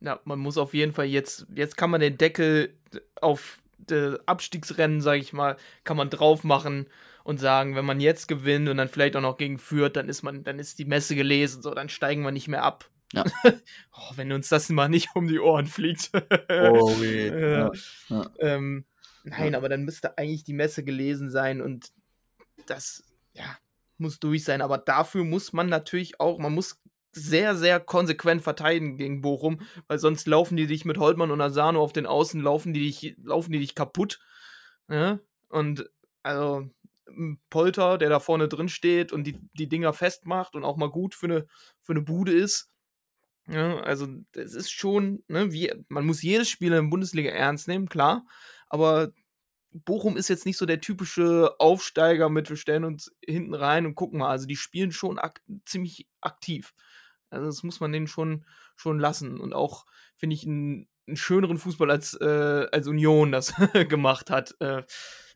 [0.00, 2.74] Ja, man muss auf jeden Fall jetzt, jetzt kann man den Deckel
[3.20, 6.86] auf das Abstiegsrennen, sage ich mal, kann man drauf machen
[7.22, 10.22] und sagen, wenn man jetzt gewinnt und dann vielleicht auch noch gegen führt, dann ist
[10.22, 12.90] man, dann ist die Messe gelesen, so, dann steigen wir nicht mehr ab.
[13.12, 13.24] Ja.
[13.92, 16.10] oh, wenn uns das mal nicht um die Ohren fliegt.
[16.50, 17.28] Oh, weh.
[17.28, 17.48] Ja.
[17.48, 17.72] Ja.
[18.08, 18.30] Ja.
[18.40, 18.84] Ähm,
[19.24, 21.92] nein, aber dann müsste eigentlich die Messe gelesen sein und
[22.66, 23.56] das, ja,
[24.04, 24.62] muss durch sein.
[24.62, 26.80] Aber dafür muss man natürlich auch, man muss
[27.12, 31.80] sehr, sehr konsequent verteidigen gegen Bochum, weil sonst laufen die dich mit Holtmann und Asano
[31.80, 34.20] auf den Außen, laufen die dich, laufen die dich kaputt.
[34.88, 35.20] Ne?
[35.48, 35.90] Und
[36.22, 36.68] also
[37.08, 40.90] ein Polter, der da vorne drin steht und die, die Dinger festmacht und auch mal
[40.90, 41.46] gut für eine,
[41.80, 42.70] für eine Bude ist.
[43.46, 47.68] Ja, also es ist schon, ne, wie, man muss jedes Spiel in der Bundesliga ernst
[47.68, 48.26] nehmen, klar,
[48.68, 49.12] aber
[49.74, 53.96] Bochum ist jetzt nicht so der typische Aufsteiger mit, wir stellen uns hinten rein und
[53.96, 54.30] gucken mal.
[54.30, 56.74] Also die spielen schon ak ziemlich aktiv.
[57.28, 58.44] Also das muss man denen schon,
[58.76, 59.40] schon lassen.
[59.40, 59.84] Und auch,
[60.14, 63.52] finde ich, einen, einen schöneren Fußball als, äh, als Union das
[63.88, 64.54] gemacht hat.
[64.60, 64.84] Äh,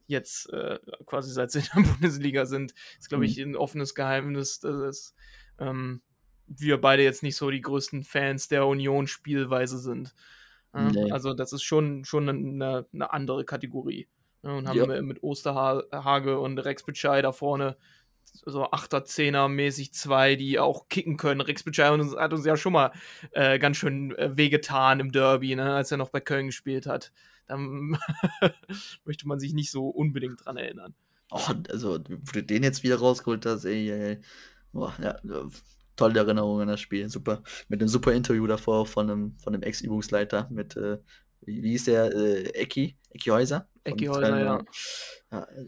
[0.06, 2.74] jetzt äh, quasi seit sie in der Bundesliga sind.
[2.98, 5.14] Ist, glaube ich, ein offenes Geheimnis, dass es,
[5.58, 6.00] ähm,
[6.46, 10.14] wir beide jetzt nicht so die größten Fans der Union-Spielweise sind.
[10.72, 11.10] Nee.
[11.10, 14.08] Also das ist schon, schon eine, eine andere Kategorie.
[14.42, 14.88] Ja, und haben Ja.
[14.88, 17.76] wir mit Osterhage und Rex Bitschei da vorne
[18.44, 21.40] so 8er, 10er mäßig zwei, die auch kicken können.
[21.40, 22.92] Rex Bitschei hat uns- ja schon mal
[23.32, 27.12] äh, ganz schön äh, wehgetan im Derby, ne, als er noch bei Köln gespielt hat.
[27.46, 27.56] Da
[29.04, 30.94] möchte man sich nicht so unbedingt dran erinnern.
[31.30, 34.18] Oh, also, wo du den jetzt wieder rausgeholt hast, ey, ey, ey.
[34.72, 35.16] Boah, ja,
[35.96, 37.42] tolle Erinnerung an das Spiel, super.
[37.68, 40.98] Mit einem super Interview davor von einem, von einem Ex-Übungsleiter mit, äh,
[41.42, 43.66] wie, wie hieß der, äh, Ecki, Ecki Häuser?
[43.88, 44.64] Von Ecki Häuser, ja.
[45.32, 45.42] ja.
[45.42, 45.66] äh,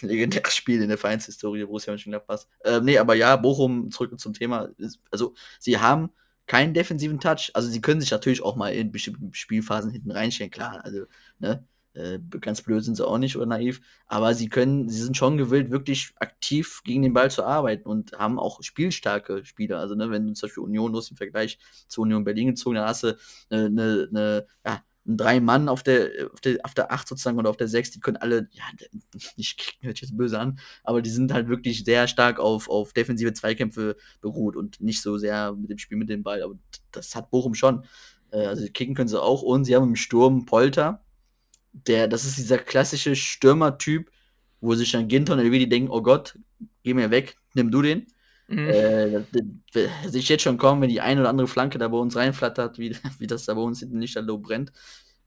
[0.06, 2.46] legendäres Spiel in der Vereinshistorie, Borussia Mönchengladbach.
[2.64, 4.70] Ähm, nee, aber ja, Bochum, zurück zum Thema.
[5.10, 6.10] Also, sie haben
[6.46, 7.50] keinen defensiven Touch.
[7.54, 10.80] Also, sie können sich natürlich auch mal in bestimmten Spielphasen hinten reinstellen, klar.
[10.84, 11.04] Also,
[11.38, 13.80] ne, äh, ganz blöd sind sie auch nicht oder naiv.
[14.06, 18.12] Aber sie können, sie sind schon gewillt, wirklich aktiv gegen den Ball zu arbeiten und
[18.12, 19.78] haben auch spielstarke Spieler.
[19.78, 22.88] Also, ne, wenn du zum Beispiel Union, hast im Vergleich zu Union Berlin gezogen, dann
[22.88, 23.16] hast du
[23.50, 27.50] eine, eine, eine ja, drei Mann auf der, auf der, auf der 8 sozusagen oder
[27.50, 28.64] auf der 6, die können alle, ja,
[29.18, 33.32] kicken, hört jetzt böse an, aber die sind halt wirklich sehr stark auf, auf defensive
[33.32, 36.42] Zweikämpfe beruht und nicht so sehr mit dem Spiel mit dem Ball.
[36.42, 36.54] Aber
[36.92, 37.84] das hat Bochum schon.
[38.30, 41.02] Äh, Also kicken können sie auch und sie haben im Sturm Polter,
[41.72, 44.10] der, das ist dieser klassische Stürmertyp,
[44.60, 46.38] wo sich dann Ginter und Elvedi denken, oh Gott,
[46.84, 48.06] geh mir weg, nimm du den.
[48.48, 48.68] Mhm.
[48.68, 49.22] Äh,
[49.72, 52.78] sehe ich jetzt schon kommen, wenn die eine oder andere Flanke da bei uns reinflattert,
[52.78, 54.72] wie, wie das da bei uns hinten Lichterloh brennt.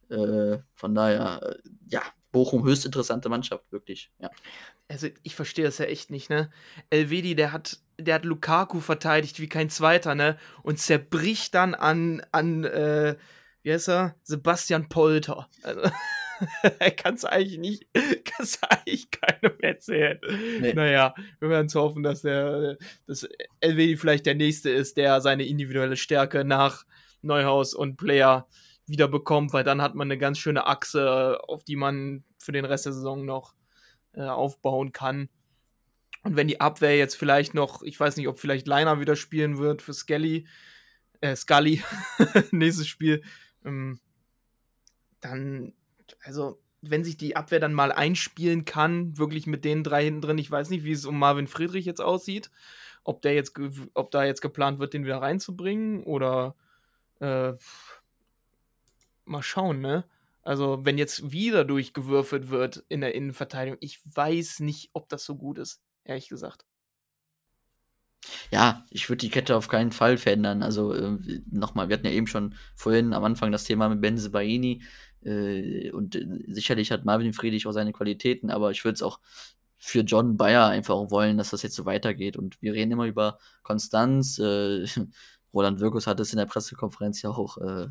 [0.09, 2.01] Äh, von daher, äh, ja,
[2.31, 4.11] Bochum höchst interessante Mannschaft, wirklich.
[4.19, 4.29] Ja.
[4.87, 6.51] Also ich verstehe das ja echt nicht, ne?
[6.89, 10.37] Elvedi, der hat, der hat Lukaku verteidigt wie kein zweiter, ne?
[10.61, 13.15] Und zerbricht dann an, an, äh,
[13.63, 14.15] wie heißt er?
[14.21, 15.49] Sebastian Polter.
[15.63, 15.81] Also,
[16.97, 17.87] kannst du eigentlich nicht,
[18.25, 20.19] kannst du eigentlich keinem erzählen.
[20.61, 20.73] Nee.
[20.73, 23.27] Naja, wir werden zu hoffen, dass der, dass
[23.59, 26.85] Elvedi vielleicht der Nächste ist, der seine individuelle Stärke nach
[27.21, 28.47] Neuhaus und Player
[28.87, 32.65] wieder bekommt, weil dann hat man eine ganz schöne Achse, auf die man für den
[32.65, 33.55] Rest der Saison noch
[34.13, 35.29] äh, aufbauen kann.
[36.23, 39.57] Und wenn die Abwehr jetzt vielleicht noch, ich weiß nicht, ob vielleicht Leiner wieder spielen
[39.57, 40.47] wird für Skelly,
[41.21, 41.83] äh, Scully,
[42.51, 43.23] nächstes Spiel,
[43.63, 43.99] ähm,
[45.19, 45.73] dann,
[46.23, 50.37] also, wenn sich die Abwehr dann mal einspielen kann, wirklich mit den drei hinten drin,
[50.37, 52.51] ich weiß nicht, wie es um Marvin Friedrich jetzt aussieht,
[53.03, 53.53] ob der jetzt,
[53.93, 56.55] ob da jetzt geplant wird, den wieder reinzubringen oder
[57.19, 57.53] äh,
[59.25, 60.05] mal schauen, ne?
[60.43, 65.35] Also, wenn jetzt wieder durchgewürfelt wird in der Innenverteidigung, ich weiß nicht, ob das so
[65.35, 66.65] gut ist, ehrlich gesagt.
[68.51, 70.63] Ja, ich würde die Kette auf keinen Fall verändern.
[70.63, 71.17] Also äh,
[71.49, 74.81] nochmal, wir hatten ja eben schon vorhin am Anfang das Thema mit Benze Baini.
[75.25, 79.19] Äh, und äh, sicherlich hat Marvin Friedrich auch seine Qualitäten, aber ich würde es auch
[79.77, 82.37] für John Bayer einfach auch wollen, dass das jetzt so weitergeht.
[82.37, 84.39] Und wir reden immer über Konstanz.
[84.39, 84.85] Äh,
[85.53, 87.87] Roland Wirkus hat es in der Pressekonferenz ja auch äh,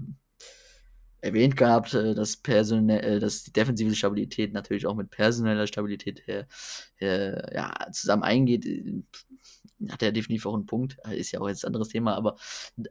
[1.24, 6.26] erwähnt gehabt, äh, dass, personell, äh, dass die defensive Stabilität natürlich auch mit personeller Stabilität
[6.26, 6.46] her,
[7.00, 8.66] äh, ja, zusammen eingeht.
[9.90, 10.96] Hat er definitiv auch einen Punkt.
[11.06, 12.36] Äh, Ist ja auch jetzt ein anderes Thema, aber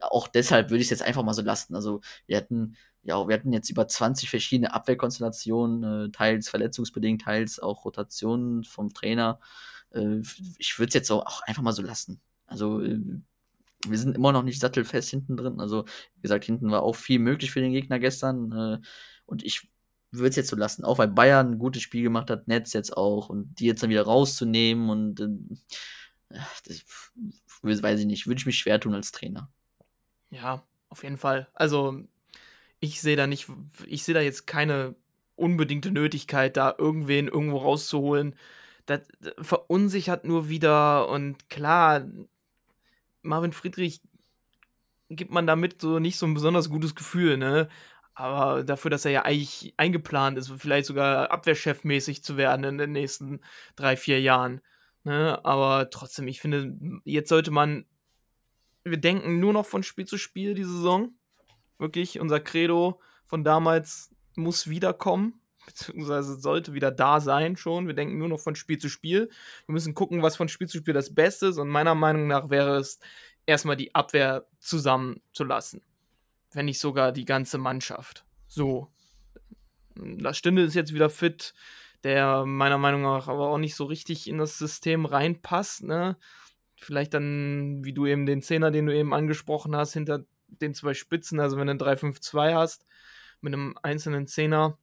[0.00, 1.74] auch deshalb würde ich es jetzt einfach mal so lassen.
[1.74, 7.58] Also, wir hatten, ja, wir hatten jetzt über 20 verschiedene Abwehrkonstellationen, äh, teils verletzungsbedingt, teils
[7.58, 9.40] auch Rotationen vom Trainer.
[9.90, 10.20] Äh,
[10.58, 12.20] ich würde es jetzt auch, einfach mal so lassen.
[12.46, 15.60] Also, wir sind immer noch nicht sattelfest hinten drin.
[15.60, 15.84] Also,
[16.16, 18.80] wie gesagt, hinten war auch viel möglich für den Gegner gestern.
[19.26, 19.68] Und ich
[20.18, 20.84] würde es jetzt so lassen.
[20.84, 23.28] Auch weil Bayern ein gutes Spiel gemacht hat, Netz jetzt auch.
[23.28, 25.20] Und die jetzt dann wieder rauszunehmen und
[26.64, 26.84] das,
[27.62, 29.50] weiß ich nicht, würde ich mich schwer tun als Trainer.
[30.30, 31.48] Ja, auf jeden Fall.
[31.54, 32.00] Also,
[32.80, 33.48] ich sehe da nicht,
[33.86, 34.94] ich sehe da jetzt keine
[35.36, 38.36] unbedingte Nötigkeit, da irgendwen irgendwo rauszuholen.
[38.86, 39.00] Das
[39.40, 42.04] verunsichert nur wieder und klar,
[43.22, 44.02] Marvin Friedrich
[45.08, 47.68] gibt man damit so nicht so ein besonders gutes Gefühl, ne?
[48.14, 52.92] Aber dafür, dass er ja eigentlich eingeplant ist, vielleicht sogar Abwehrchefmäßig zu werden in den
[52.92, 53.40] nächsten
[53.74, 54.60] drei, vier Jahren.
[55.04, 55.44] Ne?
[55.44, 57.86] Aber trotzdem, ich finde, jetzt sollte man.
[58.86, 61.14] Wir denken nur noch von Spiel zu Spiel die Saison.
[61.78, 67.86] Wirklich, unser Credo von damals muss wiederkommen, beziehungsweise sollte wieder da sein schon.
[67.86, 69.30] Wir denken nur noch von Spiel zu Spiel.
[69.66, 71.58] Wir müssen gucken, was von Spiel zu Spiel das Beste ist.
[71.58, 72.98] Und meiner Meinung nach wäre es,
[73.46, 75.82] erstmal die Abwehr zusammenzulassen.
[76.52, 78.24] Wenn nicht sogar die ganze Mannschaft.
[78.46, 78.90] So.
[79.96, 81.54] Das Stinde ist jetzt wieder fit.
[82.04, 85.84] Der meiner Meinung nach aber auch nicht so richtig in das System reinpasst.
[85.84, 86.16] Ne?
[86.76, 90.94] Vielleicht dann, wie du eben den Zehner, den du eben angesprochen hast, hinter den zwei
[90.94, 92.86] Spitzen, also wenn du ein 3-5-2 hast,
[93.40, 94.78] mit einem einzelnen Zehner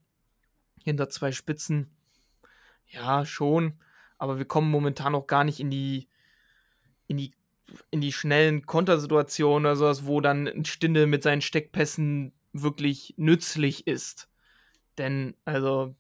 [0.84, 1.92] hinter zwei Spitzen,
[2.88, 3.80] ja, schon,
[4.18, 6.08] aber wir kommen momentan auch gar nicht in die,
[7.08, 7.32] in die,
[7.92, 13.88] in die schnellen Kontersituationen oder sowas, wo dann ein Stinde mit seinen Steckpässen wirklich nützlich
[13.88, 14.28] ist.
[14.98, 15.96] Denn, also,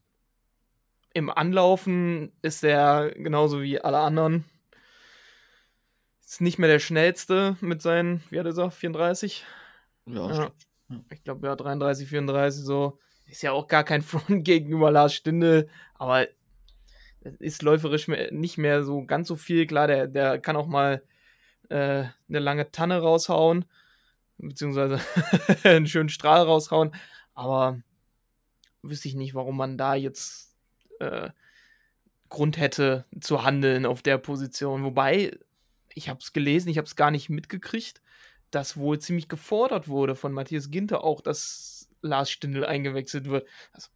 [1.13, 4.45] im Anlaufen ist er genauso wie alle anderen.
[6.21, 9.45] Ist nicht mehr der schnellste mit seinen, wie hat er gesagt, 34?
[10.05, 10.51] Ja, Ja.
[11.09, 12.99] Ich glaube, ja, 33, 34 so.
[13.27, 16.27] Ist ja auch gar kein Front gegenüber Lars Stindl, aber
[17.21, 19.67] es ist läuferisch nicht mehr so ganz so viel.
[19.67, 21.03] Klar, der, der kann auch mal
[21.69, 23.65] äh, eine lange Tanne raushauen,
[24.37, 24.99] beziehungsweise
[25.63, 26.93] einen schönen Strahl raushauen,
[27.33, 27.81] aber
[28.81, 30.50] wüsste ich nicht, warum man da jetzt
[31.01, 31.29] äh,
[32.29, 34.83] Grund hätte zu handeln auf der Position.
[34.83, 35.37] Wobei,
[35.93, 38.01] ich habe es gelesen, ich habe es gar nicht mitgekriegt,
[38.51, 43.47] dass wohl ziemlich gefordert wurde von Matthias Ginter auch, dass Lars Stindl eingewechselt wird.
[43.73, 43.89] Also,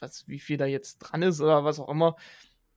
[0.00, 2.16] was, wie viel da jetzt dran ist oder was auch immer,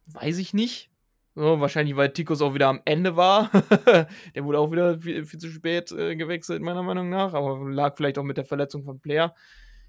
[0.08, 0.90] weiß ich nicht.
[1.36, 3.52] So, wahrscheinlich, weil Tikus auch wieder am Ende war.
[4.36, 7.34] der wurde auch wieder viel, viel zu spät äh, gewechselt, meiner Meinung nach.
[7.34, 9.36] Aber lag vielleicht auch mit der Verletzung von Player.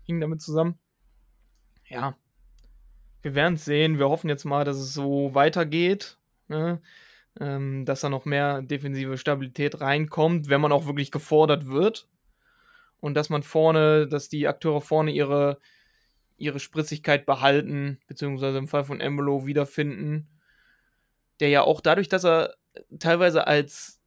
[0.03, 0.79] Hing damit zusammen.
[1.87, 2.16] Ja.
[3.29, 3.99] Wir werden es sehen.
[3.99, 6.16] Wir hoffen jetzt mal, dass es so weitergeht.
[6.49, 6.81] Ne?
[7.39, 12.09] Ähm, dass da noch mehr defensive Stabilität reinkommt, wenn man auch wirklich gefordert wird.
[13.01, 15.59] Und dass man vorne, dass die Akteure vorne ihre,
[16.39, 20.26] ihre Spritzigkeit behalten, beziehungsweise im Fall von Embolo wiederfinden.
[21.41, 22.55] Der ja auch dadurch, dass er
[22.99, 23.98] teilweise als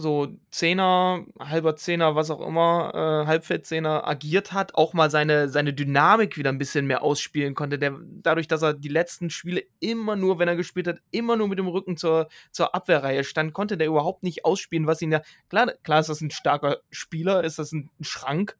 [0.00, 5.72] so Zehner, halber Zehner, was auch immer, äh, Halbfeldzehner agiert hat, auch mal seine, seine
[5.72, 7.78] Dynamik wieder ein bisschen mehr ausspielen konnte.
[7.78, 11.48] Der, dadurch, dass er die letzten Spiele immer nur, wenn er gespielt hat, immer nur
[11.48, 15.22] mit dem Rücken zur, zur Abwehrreihe stand, konnte der überhaupt nicht ausspielen, was ihn ja.
[15.48, 18.56] Klar, klar ist das ein starker Spieler, ist das ein Schrank,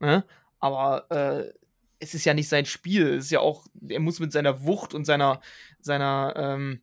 [0.00, 0.24] ne?
[0.58, 1.52] aber äh,
[1.98, 3.14] es ist ja nicht sein Spiel.
[3.14, 5.40] Es ist ja auch, er muss mit seiner Wucht und seiner,
[5.80, 6.80] seiner, ähm,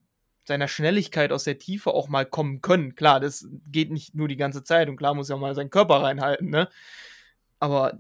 [0.52, 2.96] seiner Schnelligkeit aus der Tiefe auch mal kommen können.
[2.96, 6.02] Klar, das geht nicht nur die ganze Zeit und klar muss er mal seinen Körper
[6.04, 6.68] reinhalten, ne?
[7.60, 7.98] Aber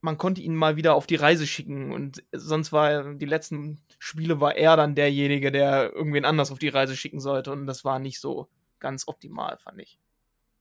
[0.00, 4.40] man konnte ihn mal wieder auf die Reise schicken und sonst war die letzten Spiele
[4.40, 7.98] war er dann derjenige, der irgendwen anders auf die Reise schicken sollte und das war
[7.98, 8.48] nicht so
[8.80, 9.98] ganz optimal, fand ich.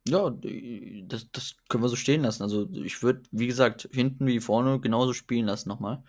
[0.09, 0.29] Ja,
[1.07, 2.43] das, das können wir so stehen lassen.
[2.43, 6.03] Also ich würde, wie gesagt, hinten wie vorne genauso spielen lassen nochmal.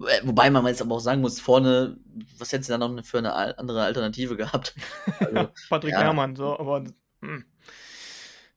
[0.00, 1.96] Äh, Wobei man jetzt aber auch sagen muss, vorne,
[2.38, 4.74] was hättest du da noch für eine andere Alternative gehabt?
[5.20, 6.00] Also, Patrick ja.
[6.02, 6.84] Herrmann, so, aber
[7.20, 7.44] hm,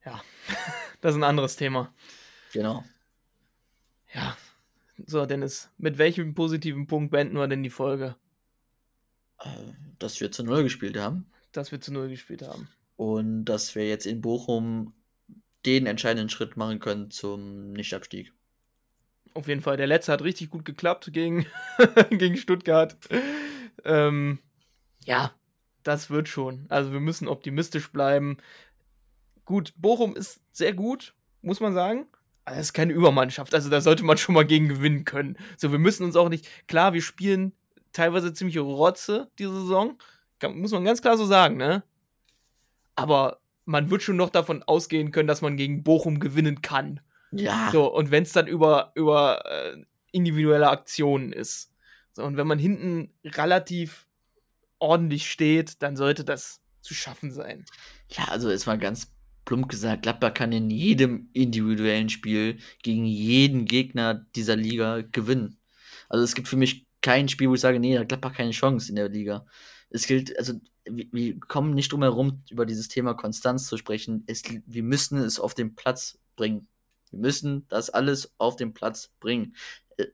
[0.04, 0.20] ja,
[1.00, 1.92] das ist ein anderes Thema.
[2.52, 2.84] genau.
[4.14, 4.36] Ja,
[5.06, 8.16] so, Dennis, mit welchem positiven Punkt beenden wir denn die Folge,
[9.40, 9.48] Äh,
[9.98, 12.68] Dass wir zu Null gespielt haben dass wir zu Null gespielt haben?
[12.96, 14.92] und dass wir jetzt in Bochum
[15.66, 18.32] den entscheidenden Schritt machen können zum Nichtabstieg.
[19.36, 21.44] Auf jeden Fall, der letzte hat richtig gut geklappt gegen,
[22.10, 22.96] gegen Stuttgart.
[23.84, 24.38] Ähm,
[25.04, 25.30] ja,
[25.82, 26.64] das wird schon.
[26.70, 28.38] Also wir müssen optimistisch bleiben.
[29.44, 31.12] Gut, Bochum ist sehr gut,
[31.42, 32.06] muss man sagen.
[32.46, 35.36] Aber es ist keine Übermannschaft, also da sollte man schon mal gegen gewinnen können.
[35.58, 36.48] So, wir müssen uns auch nicht.
[36.66, 37.52] Klar, wir spielen
[37.92, 39.98] teilweise ziemlich Rotze diese Saison.
[40.54, 41.82] Muss man ganz klar so sagen, ne?
[42.94, 47.00] Aber man wird schon noch davon ausgehen können, dass man gegen Bochum gewinnen kann.
[47.40, 49.76] Ja, So, und wenn es dann über, über äh,
[50.12, 51.72] individuelle Aktionen ist.
[52.12, 54.06] So, und wenn man hinten relativ
[54.78, 57.64] ordentlich steht, dann sollte das zu schaffen sein.
[58.10, 59.12] ja, also ist mal ganz
[59.44, 65.58] plump gesagt, Gladbach kann in jedem individuellen Spiel gegen jeden Gegner dieser Liga gewinnen.
[66.08, 68.50] Also es gibt für mich kein Spiel, wo ich sage, nee, da hat Gladbach keine
[68.50, 69.46] Chance in der Liga.
[69.90, 74.24] Es gilt, also wir, wir kommen nicht drum herum, über dieses Thema Konstanz zu sprechen.
[74.26, 76.66] Es, wir müssen es auf den Platz bringen.
[77.10, 79.54] Wir müssen das alles auf den Platz bringen.
[79.96, 80.06] Äh,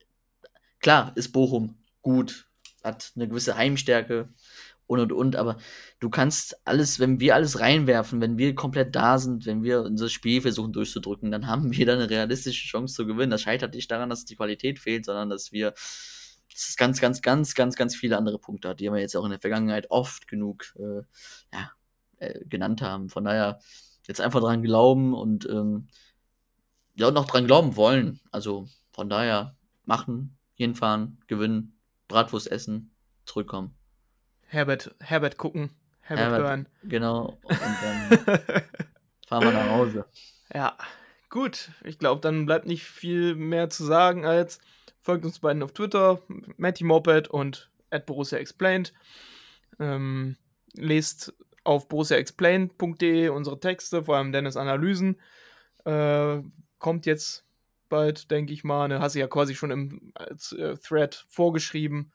[0.80, 2.49] klar ist Bochum gut,
[2.82, 4.28] hat eine gewisse Heimstärke
[4.86, 5.57] und und und, aber
[6.01, 10.09] du kannst alles, wenn wir alles reinwerfen, wenn wir komplett da sind, wenn wir unser
[10.09, 13.30] Spiel versuchen durchzudrücken, dann haben wir da eine realistische Chance zu gewinnen.
[13.30, 15.72] Das scheitert nicht daran, dass die Qualität fehlt, sondern dass wir
[16.53, 19.24] dass es ganz, ganz, ganz, ganz, ganz viele andere Punkte hat, die wir jetzt auch
[19.24, 21.03] in der Vergangenheit oft genug äh,
[21.53, 21.70] ja,
[22.18, 23.09] äh, genannt haben.
[23.09, 23.59] Von daher
[24.07, 25.88] jetzt einfach dran glauben und ähm,
[26.95, 28.20] ja, und noch dran glauben wollen.
[28.30, 31.78] Also von daher machen, hinfahren, gewinnen,
[32.09, 33.74] Bratwurst essen, zurückkommen.
[34.47, 35.70] Herbert, Herbert gucken,
[36.01, 36.40] Herbert, Herbert.
[36.40, 36.68] hören.
[36.84, 37.38] Genau.
[37.43, 38.18] Und dann
[39.26, 40.05] fahren wir nach Hause.
[40.53, 40.76] ja,
[41.30, 41.70] gut.
[41.84, 44.61] Ich glaube, dann bleibt nicht viel mehr zu sagen als
[45.03, 46.22] folgt uns beiden auf Twitter,
[46.57, 48.95] Matty Moped und at Borussia Explained.
[49.78, 50.36] Ähm,
[50.74, 51.34] lest
[51.64, 55.20] auf borussiaexplained.de unsere Texte, vor allem Dennis Analysen.
[55.84, 56.38] Äh,
[56.83, 57.47] kommt jetzt
[57.89, 58.89] bald, denke ich mal.
[58.89, 62.12] Ne, hast du ja quasi schon im äh, Thread vorgeschrieben.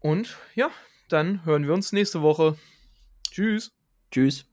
[0.00, 0.70] Und ja,
[1.08, 2.58] dann hören wir uns nächste Woche.
[3.30, 3.72] Tschüss.
[4.10, 4.47] Tschüss.